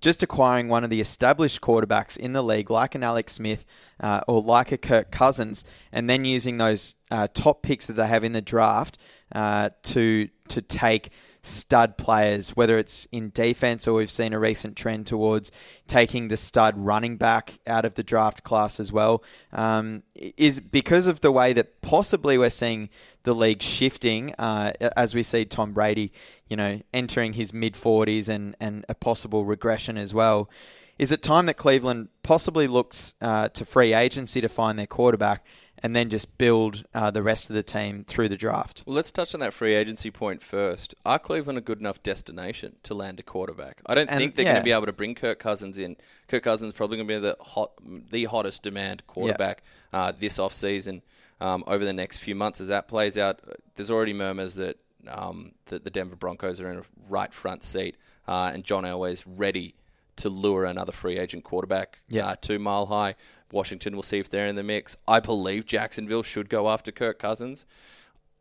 just 0.00 0.22
acquiring 0.22 0.68
one 0.68 0.84
of 0.84 0.90
the 0.90 1.00
established 1.00 1.60
quarterbacks 1.60 2.16
in 2.16 2.32
the 2.32 2.42
league, 2.42 2.70
like 2.70 2.94
an 2.94 3.02
Alex 3.02 3.34
Smith 3.34 3.64
uh, 4.00 4.20
or 4.28 4.42
like 4.42 4.72
a 4.72 4.78
Kirk 4.78 5.10
Cousins, 5.10 5.64
and 5.92 6.08
then 6.08 6.24
using 6.24 6.58
those 6.58 6.94
uh, 7.10 7.28
top 7.32 7.62
picks 7.62 7.86
that 7.86 7.94
they 7.94 8.06
have 8.06 8.24
in 8.24 8.32
the 8.32 8.42
draft 8.42 8.98
uh, 9.32 9.70
to 9.82 10.28
to 10.48 10.62
take 10.62 11.10
stud 11.46 11.96
players, 11.96 12.50
whether 12.50 12.78
it's 12.78 13.06
in 13.12 13.30
defense 13.30 13.86
or 13.86 13.94
we've 13.94 14.10
seen 14.10 14.32
a 14.32 14.38
recent 14.38 14.76
trend 14.76 15.06
towards 15.06 15.50
taking 15.86 16.28
the 16.28 16.36
stud 16.36 16.74
running 16.76 17.16
back 17.16 17.58
out 17.66 17.84
of 17.84 17.94
the 17.94 18.02
draft 18.02 18.42
class 18.42 18.80
as 18.80 18.90
well, 18.92 19.22
um, 19.52 20.02
is 20.14 20.60
because 20.60 21.06
of 21.06 21.20
the 21.20 21.30
way 21.30 21.52
that 21.52 21.80
possibly 21.82 22.36
we're 22.36 22.50
seeing 22.50 22.88
the 23.22 23.34
league 23.34 23.62
shifting 23.62 24.34
uh, 24.34 24.72
as 24.96 25.14
we 25.14 25.22
see 25.22 25.44
Tom 25.44 25.72
Brady, 25.72 26.12
you 26.48 26.56
know, 26.56 26.80
entering 26.92 27.34
his 27.34 27.52
mid 27.52 27.74
40s 27.74 28.28
and, 28.28 28.56
and 28.60 28.84
a 28.88 28.94
possible 28.94 29.44
regression 29.44 29.96
as 29.96 30.12
well. 30.12 30.50
Is 30.98 31.12
it 31.12 31.22
time 31.22 31.46
that 31.46 31.58
Cleveland 31.58 32.08
possibly 32.22 32.66
looks 32.66 33.14
uh, 33.20 33.50
to 33.50 33.64
free 33.64 33.92
agency 33.92 34.40
to 34.40 34.48
find 34.48 34.78
their 34.78 34.86
quarterback? 34.86 35.44
And 35.86 35.94
then 35.94 36.10
just 36.10 36.36
build 36.36 36.84
uh, 36.94 37.12
the 37.12 37.22
rest 37.22 37.48
of 37.48 37.54
the 37.54 37.62
team 37.62 38.02
through 38.02 38.28
the 38.28 38.36
draft. 38.36 38.82
Well, 38.84 38.96
let's 38.96 39.12
touch 39.12 39.34
on 39.34 39.40
that 39.40 39.54
free 39.54 39.76
agency 39.76 40.10
point 40.10 40.42
first. 40.42 40.96
Are 41.04 41.16
Cleveland 41.16 41.58
a 41.58 41.60
good 41.60 41.78
enough 41.78 42.02
destination 42.02 42.74
to 42.82 42.92
land 42.92 43.20
a 43.20 43.22
quarterback? 43.22 43.82
I 43.86 43.94
don't 43.94 44.10
and, 44.10 44.18
think 44.18 44.34
they're 44.34 44.44
yeah. 44.44 44.54
going 44.54 44.62
to 44.62 44.64
be 44.64 44.72
able 44.72 44.86
to 44.86 44.92
bring 44.92 45.14
Kirk 45.14 45.38
Cousins 45.38 45.78
in. 45.78 45.96
Kirk 46.26 46.42
Cousins 46.42 46.72
is 46.72 46.76
probably 46.76 46.96
going 46.96 47.06
to 47.06 47.14
be 47.14 47.20
the 47.20 47.36
hot, 47.40 47.70
the 48.10 48.24
hottest 48.24 48.64
demand 48.64 49.06
quarterback 49.06 49.62
yeah. 49.92 50.00
uh, 50.00 50.12
this 50.18 50.38
offseason 50.38 51.02
um, 51.40 51.62
over 51.68 51.84
the 51.84 51.92
next 51.92 52.16
few 52.16 52.34
months. 52.34 52.60
As 52.60 52.66
that 52.66 52.88
plays 52.88 53.16
out, 53.16 53.38
there's 53.76 53.92
already 53.92 54.12
murmurs 54.12 54.56
that 54.56 54.78
um, 55.06 55.52
that 55.66 55.84
the 55.84 55.90
Denver 55.90 56.16
Broncos 56.16 56.60
are 56.60 56.68
in 56.68 56.78
a 56.78 56.82
right 57.08 57.32
front 57.32 57.62
seat, 57.62 57.96
uh, 58.26 58.50
and 58.52 58.64
John 58.64 58.82
Elway's 58.82 59.24
ready 59.24 59.76
to 60.16 60.30
lure 60.30 60.64
another 60.64 60.92
free 60.92 61.16
agent 61.16 61.44
quarterback 61.44 61.98
yeah. 62.08 62.26
uh, 62.26 62.36
to 62.40 62.58
Mile 62.58 62.86
High. 62.86 63.14
Washington 63.52 63.94
will 63.94 64.02
see 64.02 64.18
if 64.18 64.28
they're 64.28 64.46
in 64.46 64.56
the 64.56 64.62
mix. 64.62 64.96
I 65.06 65.20
believe 65.20 65.66
Jacksonville 65.66 66.22
should 66.22 66.48
go 66.48 66.68
after 66.68 66.90
Kirk 66.90 67.18
Cousins. 67.18 67.64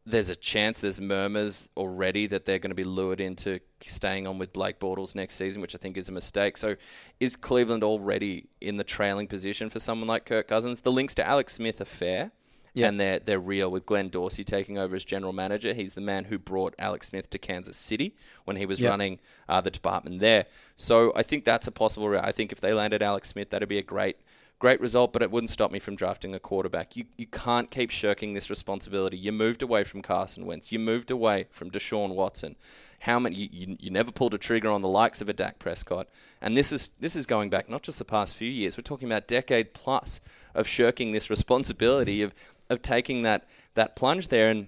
There's 0.07 0.29
a 0.29 0.35
chance, 0.35 0.81
there's 0.81 1.01
murmurs 1.01 1.67
already 1.75 2.27
that 2.27 2.45
they're 2.45 2.59
going 2.59 2.69
to 2.69 2.75
be 2.75 2.83
lured 2.83 3.19
into 3.19 3.59
staying 3.81 4.27
on 4.27 4.38
with 4.38 4.53
Blake 4.53 4.79
Bortles 4.79 5.15
next 5.15 5.33
season, 5.35 5.62
which 5.62 5.74
I 5.74 5.79
think 5.79 5.97
is 5.97 6.09
a 6.09 6.12
mistake. 6.12 6.57
So, 6.57 6.75
is 7.19 7.35
Cleveland 7.35 7.83
already 7.83 8.50
in 8.62 8.77
the 8.77 8.83
trailing 8.83 9.27
position 9.27 9.69
for 9.69 9.79
someone 9.79 10.07
like 10.07 10.25
Kirk 10.25 10.47
Cousins? 10.47 10.81
The 10.81 10.91
links 10.91 11.15
to 11.15 11.27
Alex 11.27 11.53
Smith 11.53 11.81
are 11.81 11.85
fair. 11.85 12.31
Yeah. 12.75 12.89
And 12.89 13.00
they're, 13.00 13.19
they're 13.19 13.39
real 13.39 13.71
with 13.71 13.85
Glenn 13.85 14.09
Dorsey 14.09 14.43
taking 14.43 14.77
over 14.77 14.97
as 14.97 15.05
general 15.05 15.31
manager. 15.31 15.74
He's 15.74 15.93
the 15.93 16.01
man 16.01 16.25
who 16.25 16.38
brought 16.38 16.75
Alex 16.77 17.07
Smith 17.07 17.29
to 17.29 17.38
Kansas 17.38 17.77
City 17.77 18.15
when 18.43 18.57
he 18.57 18.65
was 18.65 18.81
yeah. 18.81 18.89
running 18.89 19.19
uh, 19.47 19.62
the 19.62 19.71
department 19.71 20.19
there. 20.19 20.45
So 20.75 21.13
I 21.15 21.24
think 21.24 21.45
that's 21.45 21.67
a 21.67 21.71
possible 21.71 22.09
route. 22.09 22.25
I 22.25 22.33
think 22.33 22.51
if 22.51 22.59
they 22.59 22.74
landed 22.74 23.01
Alex 23.01 23.29
Smith, 23.29 23.50
that'd 23.50 23.69
be 23.69 23.77
a 23.77 23.83
great 23.83 24.17
great 24.59 24.79
result, 24.79 25.13
but 25.13 25.21
it 25.21 25.31
wouldn't 25.31 25.50
stop 25.50 25.71
me 25.71 25.79
from 25.79 25.95
drafting 25.95 26.33
a 26.33 26.39
quarterback. 26.39 26.95
You 26.95 27.05
you 27.17 27.27
can't 27.27 27.69
keep 27.69 27.89
shirking 27.91 28.33
this 28.33 28.50
responsibility. 28.50 29.17
You 29.17 29.31
moved 29.31 29.62
away 29.62 29.83
from 29.83 30.01
Carson 30.01 30.45
Wentz. 30.45 30.71
You 30.71 30.79
moved 30.79 31.12
away 31.12 31.47
from 31.51 31.71
Deshaun 31.71 32.15
Watson. 32.15 32.55
How 33.00 33.19
many? 33.19 33.35
You, 33.35 33.50
you, 33.51 33.77
you, 33.79 33.91
never 33.91 34.12
pulled 34.12 34.33
a 34.33 34.38
trigger 34.38 34.69
on 34.69 34.81
the 34.81 34.88
likes 34.88 35.21
of 35.21 35.29
a 35.29 35.33
Dak 35.33 35.59
Prescott, 35.59 36.07
and 36.41 36.55
this 36.55 36.71
is 36.71 36.89
this 37.00 37.15
is 37.15 37.25
going 37.25 37.50
back 37.50 37.69
not 37.69 37.81
just 37.81 38.00
the 38.00 38.05
past 38.05 38.35
few 38.35 38.50
years. 38.50 38.77
We're 38.77 38.83
talking 38.83 39.07
about 39.07 39.27
decade 39.27 39.74
plus 39.74 40.21
of 40.53 40.67
shirking 40.67 41.12
this 41.12 41.29
responsibility 41.35 42.21
of 42.21 42.33
of 42.69 42.81
taking 42.81 43.24
that 43.24 43.47
that 43.75 43.95
plunge 43.95 44.29
there 44.29 44.50
and 44.50 44.67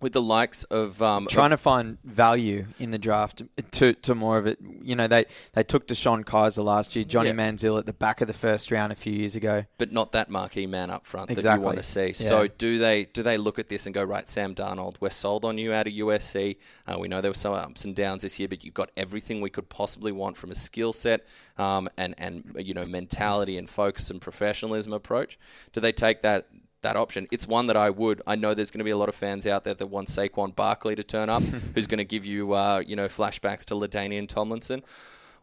with 0.00 0.12
the 0.12 0.22
likes 0.22 0.64
of 0.64 1.02
um, 1.02 1.26
trying 1.28 1.50
to 1.50 1.56
find 1.56 1.98
value 2.04 2.66
in 2.78 2.92
the 2.92 2.98
draft 2.98 3.42
to, 3.72 3.92
to 3.92 4.14
more 4.14 4.38
of 4.38 4.46
it. 4.46 4.58
You 4.82 4.94
know, 4.94 5.08
they, 5.08 5.26
they 5.54 5.64
took 5.64 5.88
DeShone 5.88 6.24
Kizer 6.24 6.64
last 6.64 6.94
year, 6.94 7.04
Johnny 7.04 7.30
yeah. 7.30 7.34
Manziel 7.34 7.78
at 7.78 7.86
the 7.86 7.92
back 7.92 8.20
of 8.20 8.28
the 8.28 8.34
first 8.34 8.70
round 8.70 8.92
a 8.92 8.94
few 8.94 9.12
years 9.12 9.34
ago, 9.34 9.64
but 9.76 9.92
not 9.92 10.12
that 10.12 10.30
marquee 10.30 10.66
man 10.66 10.90
up 10.90 11.04
front 11.04 11.30
exactly. 11.30 11.50
that 11.50 11.56
you 11.56 11.64
want 11.64 11.78
to 11.78 11.82
see. 11.82 12.06
Yeah. 12.06 12.28
So 12.28 12.46
do 12.46 12.78
they 12.78 13.06
do 13.06 13.22
they 13.22 13.36
look 13.36 13.58
at 13.58 13.68
this 13.68 13.86
and 13.86 13.94
go 13.94 14.04
right, 14.04 14.28
Sam 14.28 14.54
Darnold, 14.54 14.96
we're 15.00 15.10
sold 15.10 15.44
on 15.44 15.58
you 15.58 15.72
out 15.72 15.86
of 15.86 15.92
USC. 15.92 16.56
Uh, 16.86 16.98
we 16.98 17.08
know 17.08 17.20
there 17.20 17.30
were 17.30 17.34
some 17.34 17.54
ups 17.54 17.84
and 17.84 17.94
downs 17.94 18.22
this 18.22 18.38
year, 18.38 18.48
but 18.48 18.64
you've 18.64 18.74
got 18.74 18.90
everything 18.96 19.40
we 19.40 19.50
could 19.50 19.68
possibly 19.68 20.12
want 20.12 20.36
from 20.36 20.50
a 20.50 20.54
skill 20.54 20.92
set 20.92 21.26
um, 21.56 21.88
and 21.96 22.14
and 22.18 22.56
you 22.58 22.74
know 22.74 22.86
mentality 22.86 23.58
and 23.58 23.68
focus 23.68 24.10
and 24.10 24.20
professionalism 24.20 24.92
approach. 24.92 25.38
Do 25.72 25.80
they 25.80 25.92
take 25.92 26.22
that 26.22 26.48
that 26.82 26.96
option. 26.96 27.26
It's 27.30 27.46
one 27.46 27.66
that 27.66 27.76
I 27.76 27.90
would. 27.90 28.22
I 28.26 28.36
know 28.36 28.54
there's 28.54 28.70
going 28.70 28.80
to 28.80 28.84
be 28.84 28.90
a 28.90 28.96
lot 28.96 29.08
of 29.08 29.14
fans 29.14 29.46
out 29.46 29.64
there 29.64 29.74
that 29.74 29.86
want 29.86 30.08
Saquon 30.08 30.54
Barkley 30.54 30.94
to 30.96 31.02
turn 31.02 31.28
up, 31.28 31.42
who's 31.74 31.86
going 31.86 31.98
to 31.98 32.04
give 32.04 32.24
you, 32.24 32.52
uh, 32.54 32.82
you 32.86 32.96
know, 32.96 33.08
flashbacks 33.08 33.64
to 33.66 33.74
LaDainian 33.74 34.28
Tomlinson. 34.28 34.82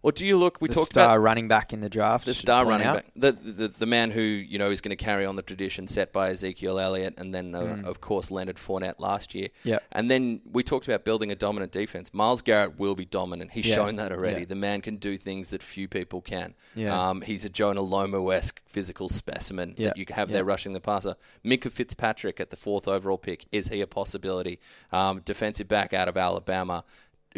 Or 0.05 0.11
do 0.11 0.23
you 0.23 0.37
look? 0.37 0.59
We 0.61 0.67
the 0.67 0.75
talked 0.75 0.91
star 0.91 1.05
about 1.05 1.23
running 1.23 1.47
back 1.47 1.73
in 1.73 1.81
the 1.81 1.89
draft. 1.89 2.27
The 2.27 2.35
star 2.35 2.63
running 2.63 2.85
out. 2.85 2.97
back, 2.97 3.05
the, 3.15 3.31
the 3.31 3.67
the 3.69 3.87
man 3.87 4.11
who 4.11 4.21
you 4.21 4.59
know 4.59 4.69
is 4.69 4.79
going 4.79 4.95
to 4.95 5.03
carry 5.03 5.25
on 5.25 5.35
the 5.35 5.41
tradition 5.41 5.87
set 5.87 6.13
by 6.13 6.29
Ezekiel 6.29 6.77
Elliott, 6.77 7.15
and 7.17 7.33
then 7.33 7.55
uh, 7.55 7.61
mm. 7.61 7.85
of 7.85 8.01
course 8.01 8.29
Leonard 8.29 8.57
Fournette 8.57 8.99
last 8.99 9.33
year. 9.33 9.49
Yeah. 9.63 9.79
And 9.91 10.11
then 10.11 10.41
we 10.51 10.61
talked 10.61 10.87
about 10.87 11.05
building 11.05 11.31
a 11.31 11.35
dominant 11.35 11.71
defense. 11.71 12.13
Myles 12.13 12.43
Garrett 12.43 12.77
will 12.77 12.93
be 12.93 13.05
dominant. 13.05 13.53
He's 13.53 13.65
yeah. 13.65 13.73
shown 13.73 13.95
that 13.95 14.11
already. 14.11 14.41
Yeah. 14.41 14.45
The 14.45 14.53
man 14.53 14.81
can 14.81 14.97
do 14.97 15.17
things 15.17 15.49
that 15.49 15.63
few 15.63 15.87
people 15.87 16.21
can. 16.21 16.53
Yeah. 16.75 17.09
Um, 17.09 17.21
he's 17.21 17.43
a 17.43 17.49
Jonah 17.49 17.81
Lomu-esque 17.81 18.61
physical 18.67 19.09
specimen 19.09 19.73
yeah. 19.75 19.87
that 19.87 19.97
you 19.97 20.05
have 20.11 20.29
there 20.29 20.43
rushing 20.43 20.73
the 20.73 20.81
passer. 20.81 21.15
Minkah 21.43 21.71
Fitzpatrick 21.71 22.39
at 22.39 22.51
the 22.51 22.57
fourth 22.57 22.87
overall 22.87 23.17
pick 23.17 23.47
is 23.51 23.69
he 23.69 23.81
a 23.81 23.87
possibility? 23.87 24.59
Um, 24.91 25.21
defensive 25.25 25.67
back 25.67 25.95
out 25.95 26.07
of 26.07 26.15
Alabama 26.15 26.83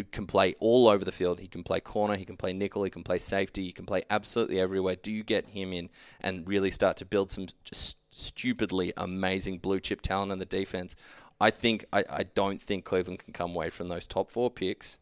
can 0.03 0.27
play 0.27 0.55
all 0.59 0.87
over 0.87 1.03
the 1.03 1.11
field. 1.11 1.39
He 1.39 1.47
can 1.47 1.63
play 1.63 1.79
corner, 1.79 2.15
he 2.15 2.25
can 2.25 2.37
play 2.37 2.53
nickel, 2.53 2.83
he 2.83 2.89
can 2.89 3.03
play 3.03 3.19
safety, 3.19 3.63
he 3.65 3.71
can 3.71 3.85
play 3.85 4.03
absolutely 4.09 4.59
everywhere. 4.59 4.95
Do 4.95 5.11
you 5.11 5.23
get 5.23 5.47
him 5.47 5.73
in 5.73 5.89
and 6.21 6.47
really 6.47 6.71
start 6.71 6.97
to 6.97 7.05
build 7.05 7.31
some 7.31 7.47
just 7.63 7.97
stupidly 8.11 8.93
amazing 8.97 9.59
blue 9.59 9.79
chip 9.79 10.01
talent 10.01 10.31
in 10.31 10.39
the 10.39 10.45
defense? 10.45 10.95
I 11.39 11.51
think 11.51 11.85
I, 11.93 12.03
I 12.09 12.23
don't 12.23 12.61
think 12.61 12.85
Cleveland 12.85 13.19
can 13.19 13.33
come 13.33 13.51
away 13.51 13.69
from 13.69 13.89
those 13.89 14.07
top 14.07 14.31
four 14.31 14.49
picks 14.49 14.97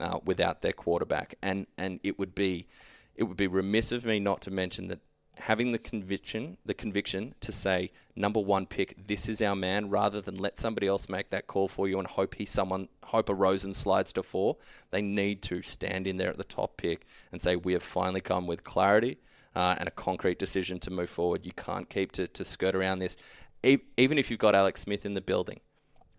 uh, 0.00 0.18
without 0.24 0.62
their 0.62 0.72
quarterback, 0.72 1.34
and 1.42 1.66
and 1.76 2.00
it 2.02 2.18
would 2.18 2.34
be 2.34 2.66
it 3.14 3.24
would 3.24 3.36
be 3.36 3.46
remiss 3.46 3.92
of 3.92 4.04
me 4.04 4.18
not 4.18 4.40
to 4.42 4.50
mention 4.50 4.88
that 4.88 5.00
having 5.38 5.72
the 5.72 5.78
conviction, 5.78 6.56
the 6.64 6.74
conviction 6.74 7.34
to 7.40 7.52
say 7.52 7.90
number 8.16 8.40
one 8.40 8.66
pick, 8.66 8.94
this 9.06 9.28
is 9.28 9.42
our 9.42 9.56
man, 9.56 9.90
rather 9.90 10.20
than 10.20 10.36
let 10.36 10.58
somebody 10.58 10.86
else 10.86 11.08
make 11.08 11.30
that 11.30 11.46
call 11.46 11.68
for 11.68 11.88
you 11.88 11.98
and 11.98 12.06
hope 12.06 12.34
he 12.36 12.46
someone 12.46 12.88
hope 13.04 13.28
a 13.28 13.34
Rosen 13.34 13.74
slides 13.74 14.12
to 14.12 14.22
four. 14.22 14.56
They 14.90 15.02
need 15.02 15.42
to 15.42 15.62
stand 15.62 16.06
in 16.06 16.16
there 16.16 16.30
at 16.30 16.38
the 16.38 16.44
top 16.44 16.76
pick 16.76 17.06
and 17.32 17.40
say 17.40 17.56
we 17.56 17.72
have 17.72 17.82
finally 17.82 18.20
come 18.20 18.46
with 18.46 18.64
clarity 18.64 19.18
uh, 19.54 19.76
and 19.78 19.88
a 19.88 19.92
concrete 19.92 20.38
decision 20.38 20.78
to 20.80 20.90
move 20.90 21.10
forward. 21.10 21.44
You 21.44 21.52
can't 21.52 21.88
keep 21.88 22.12
to, 22.12 22.26
to 22.28 22.44
skirt 22.44 22.74
around 22.74 23.00
this, 23.00 23.16
e- 23.62 23.78
even 23.96 24.18
if 24.18 24.30
you've 24.30 24.40
got 24.40 24.54
Alex 24.54 24.82
Smith 24.82 25.04
in 25.04 25.14
the 25.14 25.20
building. 25.20 25.60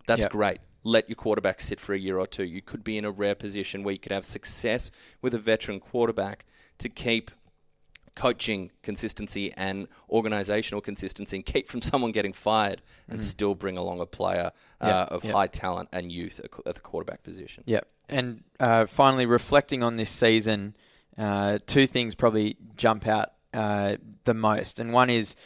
That's 0.06 0.22
yep. 0.22 0.32
great. 0.32 0.58
Let 0.84 1.08
your 1.08 1.16
quarterback 1.16 1.60
sit 1.60 1.80
for 1.80 1.94
a 1.94 1.98
year 1.98 2.18
or 2.18 2.28
two. 2.28 2.44
You 2.44 2.62
could 2.62 2.84
be 2.84 2.96
in 2.96 3.04
a 3.04 3.10
rare 3.10 3.34
position 3.34 3.82
where 3.82 3.92
you 3.92 3.98
could 3.98 4.12
have 4.12 4.24
success 4.24 4.92
with 5.20 5.34
a 5.34 5.38
veteran 5.38 5.80
quarterback 5.80 6.44
to 6.78 6.88
keep 6.88 7.30
coaching 8.16 8.72
consistency 8.82 9.52
and 9.56 9.86
organizational 10.10 10.80
consistency 10.80 11.36
and 11.36 11.46
keep 11.46 11.68
from 11.68 11.80
someone 11.90 12.10
getting 12.10 12.32
fired 12.32 12.82
and 13.08 13.20
mm. 13.20 13.22
still 13.22 13.54
bring 13.54 13.76
along 13.76 14.00
a 14.00 14.06
player 14.06 14.50
uh, 14.80 14.86
yep, 14.86 15.08
of 15.08 15.24
yep. 15.24 15.32
high 15.32 15.46
talent 15.46 15.88
and 15.92 16.10
youth 16.10 16.40
at 16.40 16.74
the 16.74 16.80
quarterback 16.80 17.22
position. 17.22 17.62
Yep. 17.66 17.86
And 18.08 18.42
uh, 18.58 18.86
finally, 18.86 19.26
reflecting 19.26 19.82
on 19.82 19.96
this 19.96 20.10
season, 20.10 20.76
uh, 21.18 21.58
two 21.66 21.86
things 21.86 22.14
probably 22.14 22.56
jump 22.76 23.06
out 23.06 23.32
uh, 23.52 23.96
the 24.24 24.34
most. 24.34 24.80
And 24.80 24.92
one 24.92 25.10
is 25.10 25.36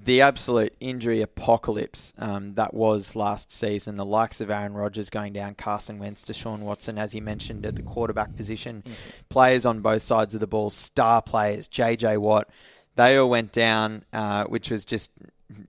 the 0.00 0.20
absolute 0.20 0.74
injury 0.78 1.22
apocalypse 1.22 2.12
um, 2.18 2.54
that 2.54 2.72
was 2.72 3.16
last 3.16 3.50
season. 3.50 3.96
The 3.96 4.04
likes 4.04 4.40
of 4.40 4.50
Aaron 4.50 4.74
Rodgers 4.74 5.10
going 5.10 5.32
down, 5.32 5.56
Carson 5.56 5.98
Wentz, 5.98 6.22
Deshaun 6.22 6.60
Watson, 6.60 6.98
as 6.98 7.12
he 7.12 7.20
mentioned 7.20 7.66
at 7.66 7.74
the 7.74 7.82
quarterback 7.82 8.36
position, 8.36 8.82
mm-hmm. 8.82 9.20
players 9.28 9.66
on 9.66 9.80
both 9.80 10.02
sides 10.02 10.34
of 10.34 10.40
the 10.40 10.46
ball, 10.46 10.70
star 10.70 11.20
players, 11.20 11.68
JJ 11.68 12.18
Watt, 12.18 12.48
they 12.94 13.16
all 13.16 13.28
went 13.28 13.52
down, 13.52 14.04
uh, 14.12 14.44
which 14.44 14.70
was 14.70 14.84
just 14.84 15.12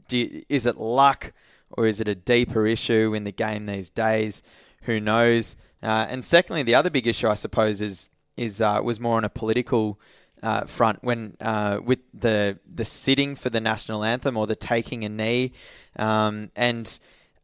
do, 0.08 0.44
is 0.50 0.66
it 0.66 0.78
luck 0.78 1.34
or 1.72 1.88
is 1.88 2.02
it 2.02 2.08
a 2.08 2.16
deeper 2.16 2.66
issue 2.66 3.14
in 3.14 3.24
the 3.24 3.32
game 3.32 3.66
these 3.66 3.90
days? 3.90 4.44
Who 4.84 5.00
knows? 5.00 5.56
Uh, 5.82 6.08
and 6.10 6.24
secondly, 6.24 6.64
the 6.64 6.76
other 6.76 6.90
big 6.90 7.08
issue, 7.08 7.28
I 7.28 7.36
suppose, 7.36 7.82
is 7.82 8.10
is 8.36 8.62
uh, 8.62 8.80
was 8.84 9.00
more 9.00 9.18
on 9.18 9.26
a 9.26 9.30
political 9.30 10.00
uh, 10.42 10.66
front 10.66 11.00
when 11.02 11.36
uh, 11.42 11.80
with 11.84 12.00
the 12.14 12.60
the 12.68 12.86
sitting 12.86 13.36
for 13.36 13.50
the 13.50 13.62
national 13.62 14.04
anthem 14.04 14.38
or 14.38 14.48
the 14.48 14.56
taking 14.56 15.04
a 15.04 15.10
knee, 15.10 15.52
um, 15.98 16.52
and 16.56 17.00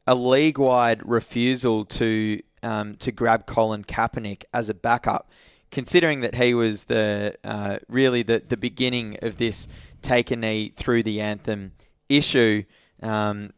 a 0.07 0.15
league-wide 0.15 1.07
refusal 1.07 1.85
to 1.85 2.41
um, 2.63 2.95
to 2.97 3.11
grab 3.11 3.45
Colin 3.45 3.83
Kaepernick 3.83 4.43
as 4.53 4.69
a 4.69 4.73
backup, 4.73 5.29
considering 5.71 6.21
that 6.21 6.35
he 6.35 6.53
was 6.53 6.85
the 6.85 7.35
uh, 7.43 7.77
really 7.87 8.23
the 8.23 8.41
the 8.47 8.57
beginning 8.57 9.17
of 9.21 9.37
this 9.37 9.67
take 10.01 10.31
a 10.31 10.35
knee 10.35 10.69
through 10.69 11.03
the 11.03 11.21
anthem 11.21 11.73
issue. 12.09 12.63
Um, 13.01 13.51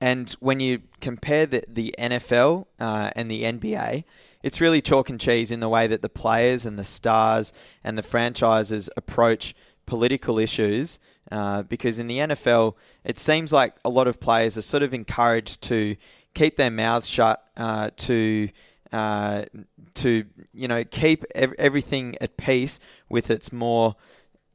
and 0.00 0.30
when 0.40 0.60
you 0.60 0.82
compare 1.00 1.46
the, 1.46 1.64
the 1.68 1.94
NFL 1.98 2.66
uh, 2.78 3.10
and 3.16 3.30
the 3.30 3.44
NBA, 3.44 4.04
it's 4.46 4.60
really 4.60 4.80
chalk 4.80 5.10
and 5.10 5.18
cheese 5.18 5.50
in 5.50 5.58
the 5.58 5.68
way 5.68 5.88
that 5.88 6.02
the 6.02 6.08
players 6.08 6.64
and 6.66 6.78
the 6.78 6.84
stars 6.84 7.52
and 7.82 7.98
the 7.98 8.02
franchises 8.02 8.88
approach 8.96 9.56
political 9.86 10.38
issues. 10.38 11.00
Uh, 11.32 11.64
because 11.64 11.98
in 11.98 12.06
the 12.06 12.18
NFL, 12.18 12.76
it 13.02 13.18
seems 13.18 13.52
like 13.52 13.74
a 13.84 13.90
lot 13.90 14.06
of 14.06 14.20
players 14.20 14.56
are 14.56 14.62
sort 14.62 14.84
of 14.84 14.94
encouraged 14.94 15.62
to 15.62 15.96
keep 16.34 16.54
their 16.54 16.70
mouths 16.70 17.08
shut, 17.08 17.42
uh, 17.56 17.90
to 17.96 18.48
uh, 18.92 19.46
to 19.94 20.24
you 20.54 20.68
know 20.68 20.84
keep 20.84 21.24
ev- 21.34 21.54
everything 21.58 22.14
at 22.20 22.36
peace 22.36 22.78
with 23.08 23.32
its 23.32 23.52
more 23.52 23.96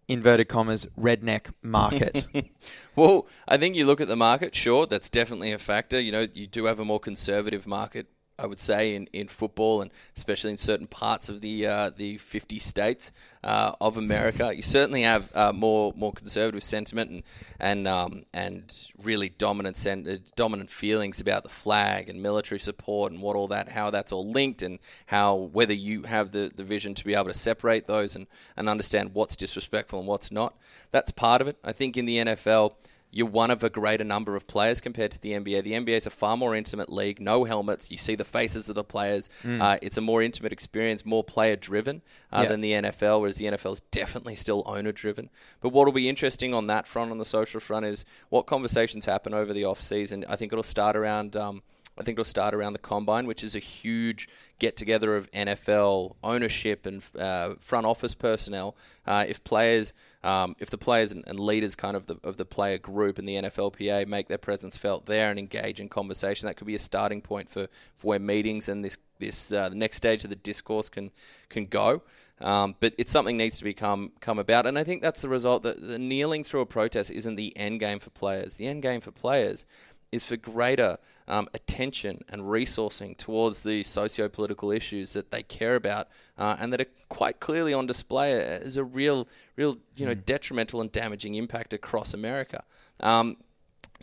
inverted 0.07 0.47
commas 0.47 0.87
redneck 0.97 1.51
market. 1.61 2.25
well, 2.95 3.27
I 3.45 3.57
think 3.57 3.75
you 3.75 3.85
look 3.85 3.99
at 3.99 4.07
the 4.07 4.15
market. 4.15 4.55
Sure, 4.55 4.85
that's 4.85 5.09
definitely 5.09 5.51
a 5.51 5.57
factor. 5.57 5.99
You 5.99 6.13
know, 6.13 6.27
you 6.33 6.47
do 6.47 6.63
have 6.63 6.79
a 6.79 6.85
more 6.85 7.01
conservative 7.01 7.67
market 7.67 8.07
I 8.41 8.47
would 8.47 8.59
say, 8.59 8.95
in, 8.95 9.07
in 9.13 9.27
football 9.27 9.81
and 9.81 9.91
especially 10.17 10.51
in 10.51 10.57
certain 10.57 10.87
parts 10.87 11.29
of 11.29 11.41
the 11.41 11.67
uh, 11.67 11.91
the 11.95 12.17
50 12.17 12.59
states 12.59 13.11
uh, 13.43 13.73
of 13.79 13.97
America. 13.97 14.53
You 14.55 14.61
certainly 14.61 15.03
have 15.03 15.35
uh, 15.35 15.53
more 15.53 15.93
more 15.95 16.11
conservative 16.11 16.63
sentiment 16.63 17.11
and 17.11 17.23
and 17.59 17.87
um, 17.87 18.23
and 18.33 18.73
really 19.03 19.29
dominant 19.29 19.85
uh, 19.85 20.17
dominant 20.35 20.69
feelings 20.69 21.19
about 21.19 21.43
the 21.43 21.49
flag 21.49 22.09
and 22.09 22.21
military 22.21 22.59
support 22.59 23.11
and 23.11 23.21
what 23.21 23.35
all 23.35 23.47
that 23.49 23.69
how 23.69 23.89
that's 23.89 24.11
all 24.11 24.29
linked 24.29 24.61
and 24.61 24.79
how 25.07 25.35
whether 25.35 25.73
you 25.73 26.03
have 26.03 26.31
the, 26.31 26.51
the 26.55 26.63
vision 26.63 26.93
to 26.95 27.05
be 27.05 27.13
able 27.13 27.25
to 27.25 27.33
separate 27.33 27.87
those 27.87 28.15
and, 28.15 28.27
and 28.57 28.67
understand 28.67 29.13
what's 29.13 29.35
disrespectful 29.35 29.99
and 29.99 30.07
what's 30.07 30.31
not. 30.31 30.55
That's 30.91 31.11
part 31.11 31.41
of 31.41 31.47
it. 31.47 31.57
I 31.63 31.71
think 31.71 31.97
in 31.97 32.05
the 32.05 32.17
NFL 32.17 32.73
you're 33.11 33.27
one 33.27 33.51
of 33.51 33.63
a 33.63 33.69
greater 33.69 34.03
number 34.03 34.35
of 34.35 34.47
players 34.47 34.79
compared 34.79 35.11
to 35.11 35.21
the 35.21 35.31
NBA. 35.31 35.63
The 35.63 35.73
NBA 35.73 35.97
is 35.97 36.07
a 36.07 36.09
far 36.09 36.37
more 36.37 36.55
intimate 36.55 36.91
league, 36.91 37.19
no 37.19 37.43
helmets. 37.43 37.91
You 37.91 37.97
see 37.97 38.15
the 38.15 38.23
faces 38.23 38.69
of 38.69 38.75
the 38.75 38.83
players. 38.83 39.29
Mm. 39.43 39.61
Uh, 39.61 39.77
it's 39.81 39.97
a 39.97 40.01
more 40.01 40.21
intimate 40.21 40.53
experience, 40.53 41.05
more 41.05 41.23
player 41.23 41.55
driven 41.55 42.01
uh, 42.31 42.41
yeah. 42.43 42.49
than 42.49 42.61
the 42.61 42.71
NFL, 42.71 43.19
whereas 43.19 43.37
the 43.37 43.45
NFL 43.45 43.73
is 43.73 43.81
definitely 43.91 44.35
still 44.35 44.63
owner 44.65 44.91
driven. 44.91 45.29
But 45.59 45.69
what 45.69 45.85
will 45.85 45.91
be 45.91 46.07
interesting 46.07 46.53
on 46.53 46.67
that 46.67 46.87
front, 46.87 47.11
on 47.11 47.17
the 47.17 47.25
social 47.25 47.59
front, 47.59 47.85
is 47.85 48.05
what 48.29 48.45
conversations 48.45 49.05
happen 49.05 49.33
over 49.33 49.53
the 49.53 49.65
off 49.65 49.81
season. 49.81 50.23
I 50.29 50.37
think 50.37 50.53
it'll 50.53 50.63
start 50.63 50.95
around. 50.95 51.35
Um, 51.35 51.63
I 51.97 52.03
think 52.03 52.15
it'll 52.15 52.25
start 52.25 52.53
around 52.53 52.73
the 52.73 52.79
combine, 52.79 53.27
which 53.27 53.43
is 53.43 53.55
a 53.55 53.59
huge 53.59 54.29
get 54.59 54.77
together 54.77 55.15
of 55.15 55.29
NFL 55.31 56.15
ownership 56.23 56.85
and 56.85 57.03
uh, 57.19 57.55
front 57.59 57.85
office 57.85 58.15
personnel. 58.15 58.75
Uh, 59.05 59.25
if 59.27 59.43
players, 59.43 59.93
um, 60.23 60.55
if 60.59 60.69
the 60.69 60.77
players 60.77 61.11
and, 61.11 61.23
and, 61.27 61.39
leaders 61.39 61.75
kind 61.75 61.97
of 61.97 62.07
the, 62.07 62.17
of 62.23 62.37
the 62.37 62.45
player 62.45 62.77
group 62.77 63.19
and 63.19 63.27
the 63.27 63.35
NFLPA 63.35 64.07
make 64.07 64.27
their 64.27 64.37
presence 64.37 64.77
felt 64.77 65.05
there 65.05 65.29
and 65.29 65.37
engage 65.37 65.79
in 65.79 65.89
conversation, 65.89 66.47
that 66.47 66.55
could 66.55 66.67
be 66.67 66.75
a 66.75 66.79
starting 66.79 67.21
point 67.21 67.49
for, 67.49 67.67
for 67.95 68.07
where 68.07 68.19
meetings 68.19 68.69
and 68.69 68.85
this 68.85 68.97
this 69.19 69.53
uh, 69.53 69.69
the 69.69 69.75
next 69.75 69.97
stage 69.97 70.23
of 70.23 70.29
the 70.29 70.35
discourse 70.35 70.89
can 70.89 71.11
can 71.47 71.65
go. 71.65 72.01
Um, 72.41 72.75
but 72.79 72.95
it's 72.97 73.11
something 73.11 73.37
needs 73.37 73.59
to 73.59 73.63
become 73.63 74.11
come 74.19 74.39
about, 74.39 74.65
and 74.65 74.77
I 74.77 74.83
think 74.83 75.01
that's 75.01 75.21
the 75.21 75.29
result. 75.29 75.63
That 75.63 75.79
the 75.79 75.99
kneeling 75.99 76.43
through 76.43 76.61
a 76.61 76.65
protest 76.65 77.11
isn't 77.11 77.35
the 77.35 77.55
end 77.55 77.79
game 77.79 77.99
for 77.99 78.09
players. 78.09 78.55
The 78.55 78.65
end 78.65 78.81
game 78.81 78.99
for 78.99 79.11
players 79.11 79.65
is 80.11 80.23
for 80.23 80.35
greater 80.35 80.97
um, 81.27 81.47
attention 81.53 82.23
and 82.27 82.41
resourcing 82.43 83.15
towards 83.15 83.61
the 83.61 83.83
socio-political 83.83 84.71
issues 84.71 85.13
that 85.13 85.31
they 85.31 85.43
care 85.43 85.75
about 85.75 86.07
uh, 86.37 86.57
and 86.59 86.73
that 86.73 86.81
are 86.81 86.87
quite 87.09 87.39
clearly 87.39 87.73
on 87.73 87.87
display 87.87 88.33
as 88.41 88.75
a 88.75 88.83
real, 88.83 89.27
real, 89.55 89.77
you 89.95 90.05
know, 90.05 90.15
mm. 90.15 90.25
detrimental 90.25 90.81
and 90.81 90.91
damaging 90.91 91.35
impact 91.35 91.73
across 91.73 92.13
America. 92.13 92.63
Um, 92.99 93.37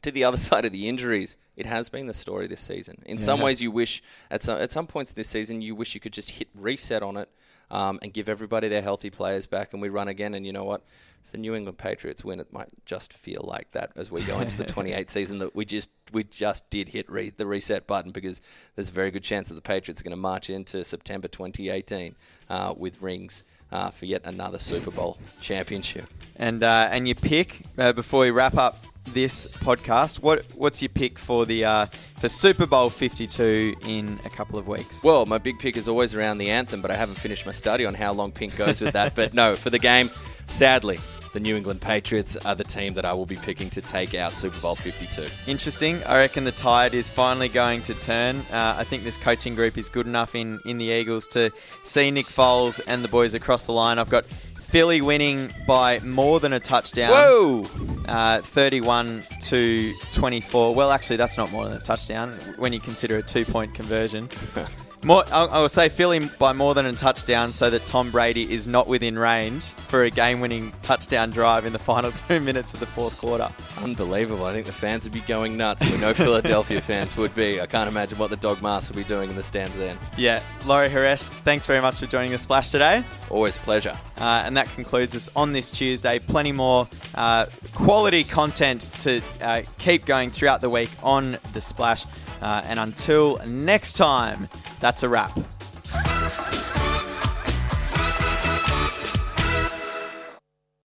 to 0.03 0.11
the 0.11 0.25
other 0.25 0.37
side 0.49 0.64
of 0.64 0.73
the 0.73 0.88
injuries, 0.88 1.37
it 1.57 1.66
has 1.66 1.88
been 1.88 2.07
the 2.07 2.14
story 2.14 2.47
this 2.47 2.62
season. 2.62 3.03
In 3.05 3.18
yeah. 3.18 3.23
some 3.23 3.40
ways, 3.40 3.61
you 3.61 3.71
wish 3.71 4.03
at 4.31 4.42
some 4.42 4.59
at 4.61 4.73
some 4.73 4.87
points 4.87 5.12
this 5.12 5.29
season 5.29 5.61
you 5.61 5.75
wish 5.75 5.94
you 5.94 6.01
could 6.01 6.12
just 6.12 6.31
hit 6.31 6.49
reset 6.55 7.03
on 7.03 7.16
it 7.16 7.29
um, 7.70 7.98
and 8.02 8.12
give 8.12 8.28
everybody 8.28 8.68
their 8.68 8.83
healthy 8.83 9.11
players 9.11 9.46
back, 9.46 9.72
and 9.72 9.83
we 9.83 9.88
run 9.88 10.09
again. 10.09 10.35
And 10.35 10.46
you 10.46 10.52
know 10.52 10.64
what? 10.64 10.83
If 11.24 11.33
the 11.33 11.38
New 11.38 11.54
England 11.54 11.76
Patriots 11.76 12.24
win, 12.24 12.40
it 12.40 12.52
might 12.54 12.70
just 12.87 13.12
feel 13.12 13.44
like 13.46 13.70
that 13.72 13.90
as 13.96 14.11
we 14.11 14.22
go 14.22 14.40
into 14.40 14.57
the 14.57 14.64
28th 14.74 15.11
season 15.11 15.38
that 15.40 15.54
we 15.54 15.66
just 15.66 15.90
we 16.12 16.24
just 16.24 16.70
did 16.70 16.88
hit 16.88 17.11
re- 17.11 17.31
the 17.31 17.46
reset 17.46 17.87
button 17.87 18.12
because 18.12 18.40
there's 18.74 18.88
a 18.88 18.92
very 18.92 19.11
good 19.11 19.24
chance 19.24 19.48
that 19.48 19.54
the 19.54 19.61
Patriots 19.61 20.00
are 20.00 20.04
going 20.04 20.12
to 20.12 20.16
march 20.16 20.48
into 20.48 20.85
September 20.85 21.28
2018 21.28 22.14
uh, 22.48 22.74
with 22.76 23.00
rings. 23.02 23.44
Uh, 23.70 23.90
for 23.90 24.07
yet 24.07 24.22
another 24.24 24.59
Super 24.59 24.90
Bowl 24.90 25.18
championship. 25.42 26.07
And 26.37 26.62
uh, 26.62 26.88
and 26.90 27.07
your 27.07 27.16
pick 27.16 27.66
uh, 27.76 27.92
before 27.92 28.20
we 28.20 28.31
wrap 28.31 28.57
up 28.57 28.83
this 29.12 29.47
podcast. 29.47 30.23
What 30.23 30.44
what's 30.55 30.83
your 30.83 30.88
pick 30.88 31.18
for 31.18 31.47
the 31.47 31.64
uh, 31.64 31.87
for 32.18 32.29
Super 32.29 32.66
Bowl 32.66 32.90
Fifty 32.90 33.27
Two 33.27 33.75
in 33.87 34.18
a 34.25 34.31
couple 34.31 34.59
of 34.59 34.68
weeks? 34.68 35.03
Well, 35.03 35.27
my 35.27 35.38
big 35.38 35.59
pick 35.59 35.77
is 35.77 35.88
always 35.88 36.14
around 36.14 36.38
the 36.38 36.51
anthem, 36.51 36.81
but 36.81 36.90
I 36.90 36.94
haven't 36.94 37.16
finished 37.16 37.47
my 37.47 37.53
study 37.53 37.85
on 37.87 37.94
how 37.94 38.12
long 38.12 38.33
Pink 38.33 38.57
goes 38.57 38.81
with 38.81 38.92
that. 38.94 39.14
but 39.14 39.35
no, 39.35 39.57
for 39.57 39.71
the 39.71 39.79
game, 39.79 40.11
sadly, 40.49 40.99
the 41.33 41.40
New 41.40 41.57
England 41.57 41.81
Patriots 41.81 42.37
are 42.37 42.55
the 42.55 42.64
team 42.64 42.94
that 42.94 43.05
I 43.05 43.12
will 43.12 43.27
be 43.27 43.37
picking 43.37 43.71
to 43.71 43.81
take 43.81 44.14
out 44.14 44.33
Super 44.33 44.59
Bowl 44.61 44.75
52. 44.75 45.27
Interesting. 45.51 46.03
I 46.05 46.18
reckon 46.18 46.44
the 46.44 46.53
tide 46.53 46.94
is 46.94 47.11
finally 47.11 47.49
going 47.49 47.83
to 47.83 47.94
turn. 47.94 48.38
Uh, 48.53 48.77
I 48.79 48.85
think 48.85 49.05
this 49.05 49.16
coaching 49.16 49.55
group 49.55 49.79
is 49.79 49.88
good 49.88 50.07
enough 50.07 50.35
in, 50.35 50.61
in 50.64 50.79
the 50.79 50.87
Eagles 50.87 51.27
to 51.29 51.53
see 51.83 52.11
Nick 52.11 52.27
Foles 52.27 52.81
and 52.87 53.05
the 53.05 53.09
boys 53.09 53.35
across 53.35 53.66
the 53.66 53.73
line. 53.73 53.99
I've 53.99 54.11
got 54.11 54.27
Philly 54.27 55.01
winning 55.01 55.51
by 55.66 55.99
more 56.01 56.40
than 56.40 56.53
a 56.53 56.61
touchdown. 56.61 57.11
Whoa! 57.11 57.64
Uh, 58.09 58.40
31 58.40 59.23
to 59.40 59.92
24. 60.12 60.75
Well, 60.75 60.90
actually, 60.90 61.16
that's 61.18 61.37
not 61.37 61.53
more 61.53 61.68
than 61.68 61.77
a 61.77 61.81
touchdown 61.81 62.38
when 62.57 62.73
you 62.73 62.81
consider 62.81 63.18
a 63.18 63.23
two 63.23 63.44
point 63.44 63.75
conversion. 63.75 64.31
More, 65.04 65.22
I 65.32 65.61
will 65.61 65.68
say 65.68 65.88
Philly 65.88 66.18
by 66.38 66.52
more 66.52 66.74
than 66.74 66.84
a 66.84 66.92
touchdown 66.92 67.52
so 67.52 67.70
that 67.70 67.87
Tom 67.87 68.11
Brady 68.11 68.52
is 68.52 68.66
not 68.66 68.88
within 68.88 69.16
range 69.16 69.74
for 69.74 70.02
a 70.02 70.11
game 70.11 70.40
winning 70.40 70.72
touchdown 70.82 71.30
drive 71.30 71.66
in 71.66 71.72
the 71.72 71.78
final 71.88 72.11
two 72.11 72.40
minutes 72.40 72.74
of 72.74 72.80
the 72.80 72.87
fourth 72.87 73.16
quarter. 73.18 73.48
Unbelievable. 73.80 74.44
I 74.44 74.52
think 74.52 74.66
the 74.66 74.72
fans 74.72 75.04
would 75.04 75.12
be 75.12 75.20
going 75.20 75.56
nuts. 75.56 75.88
We 75.88 75.98
know 75.98 76.14
Philadelphia 76.14 76.80
fans 76.80 77.16
would 77.16 77.34
be. 77.37 77.61
I 77.61 77.66
can't 77.66 77.88
imagine 77.88 78.18
what 78.18 78.30
the 78.30 78.37
dog 78.37 78.61
mask 78.61 78.90
will 78.90 78.96
be 78.96 79.04
doing 79.04 79.30
in 79.30 79.37
the 79.37 79.42
stands 79.42 79.76
then. 79.76 79.96
Yeah. 80.16 80.42
Laurie 80.66 80.90
Horesh, 80.90 81.28
thanks 81.44 81.66
very 81.66 81.80
much 81.80 81.96
for 81.96 82.06
joining 82.06 82.32
the 82.32 82.38
Splash 82.38 82.70
today. 82.70 83.04
Always 83.30 83.56
pleasure. 83.56 83.96
Uh, 84.18 84.42
and 84.44 84.56
that 84.56 84.68
concludes 84.70 85.14
us 85.14 85.30
on 85.37 85.52
this 85.52 85.70
Tuesday. 85.70 86.18
Plenty 86.18 86.50
more 86.50 86.88
uh, 87.14 87.46
quality 87.72 88.24
content 88.24 88.88
to 88.98 89.22
uh, 89.40 89.62
keep 89.78 90.04
going 90.06 90.30
throughout 90.30 90.61
the 90.61 90.70
week 90.70 90.90
on 91.04 91.38
the 91.52 91.61
Splash. 91.61 92.04
Uh, 92.40 92.62
and 92.66 92.78
until 92.78 93.38
next 93.46 93.94
time, 93.94 94.48
that's 94.88 95.03
a 95.03 95.09
wrap. 95.09 95.58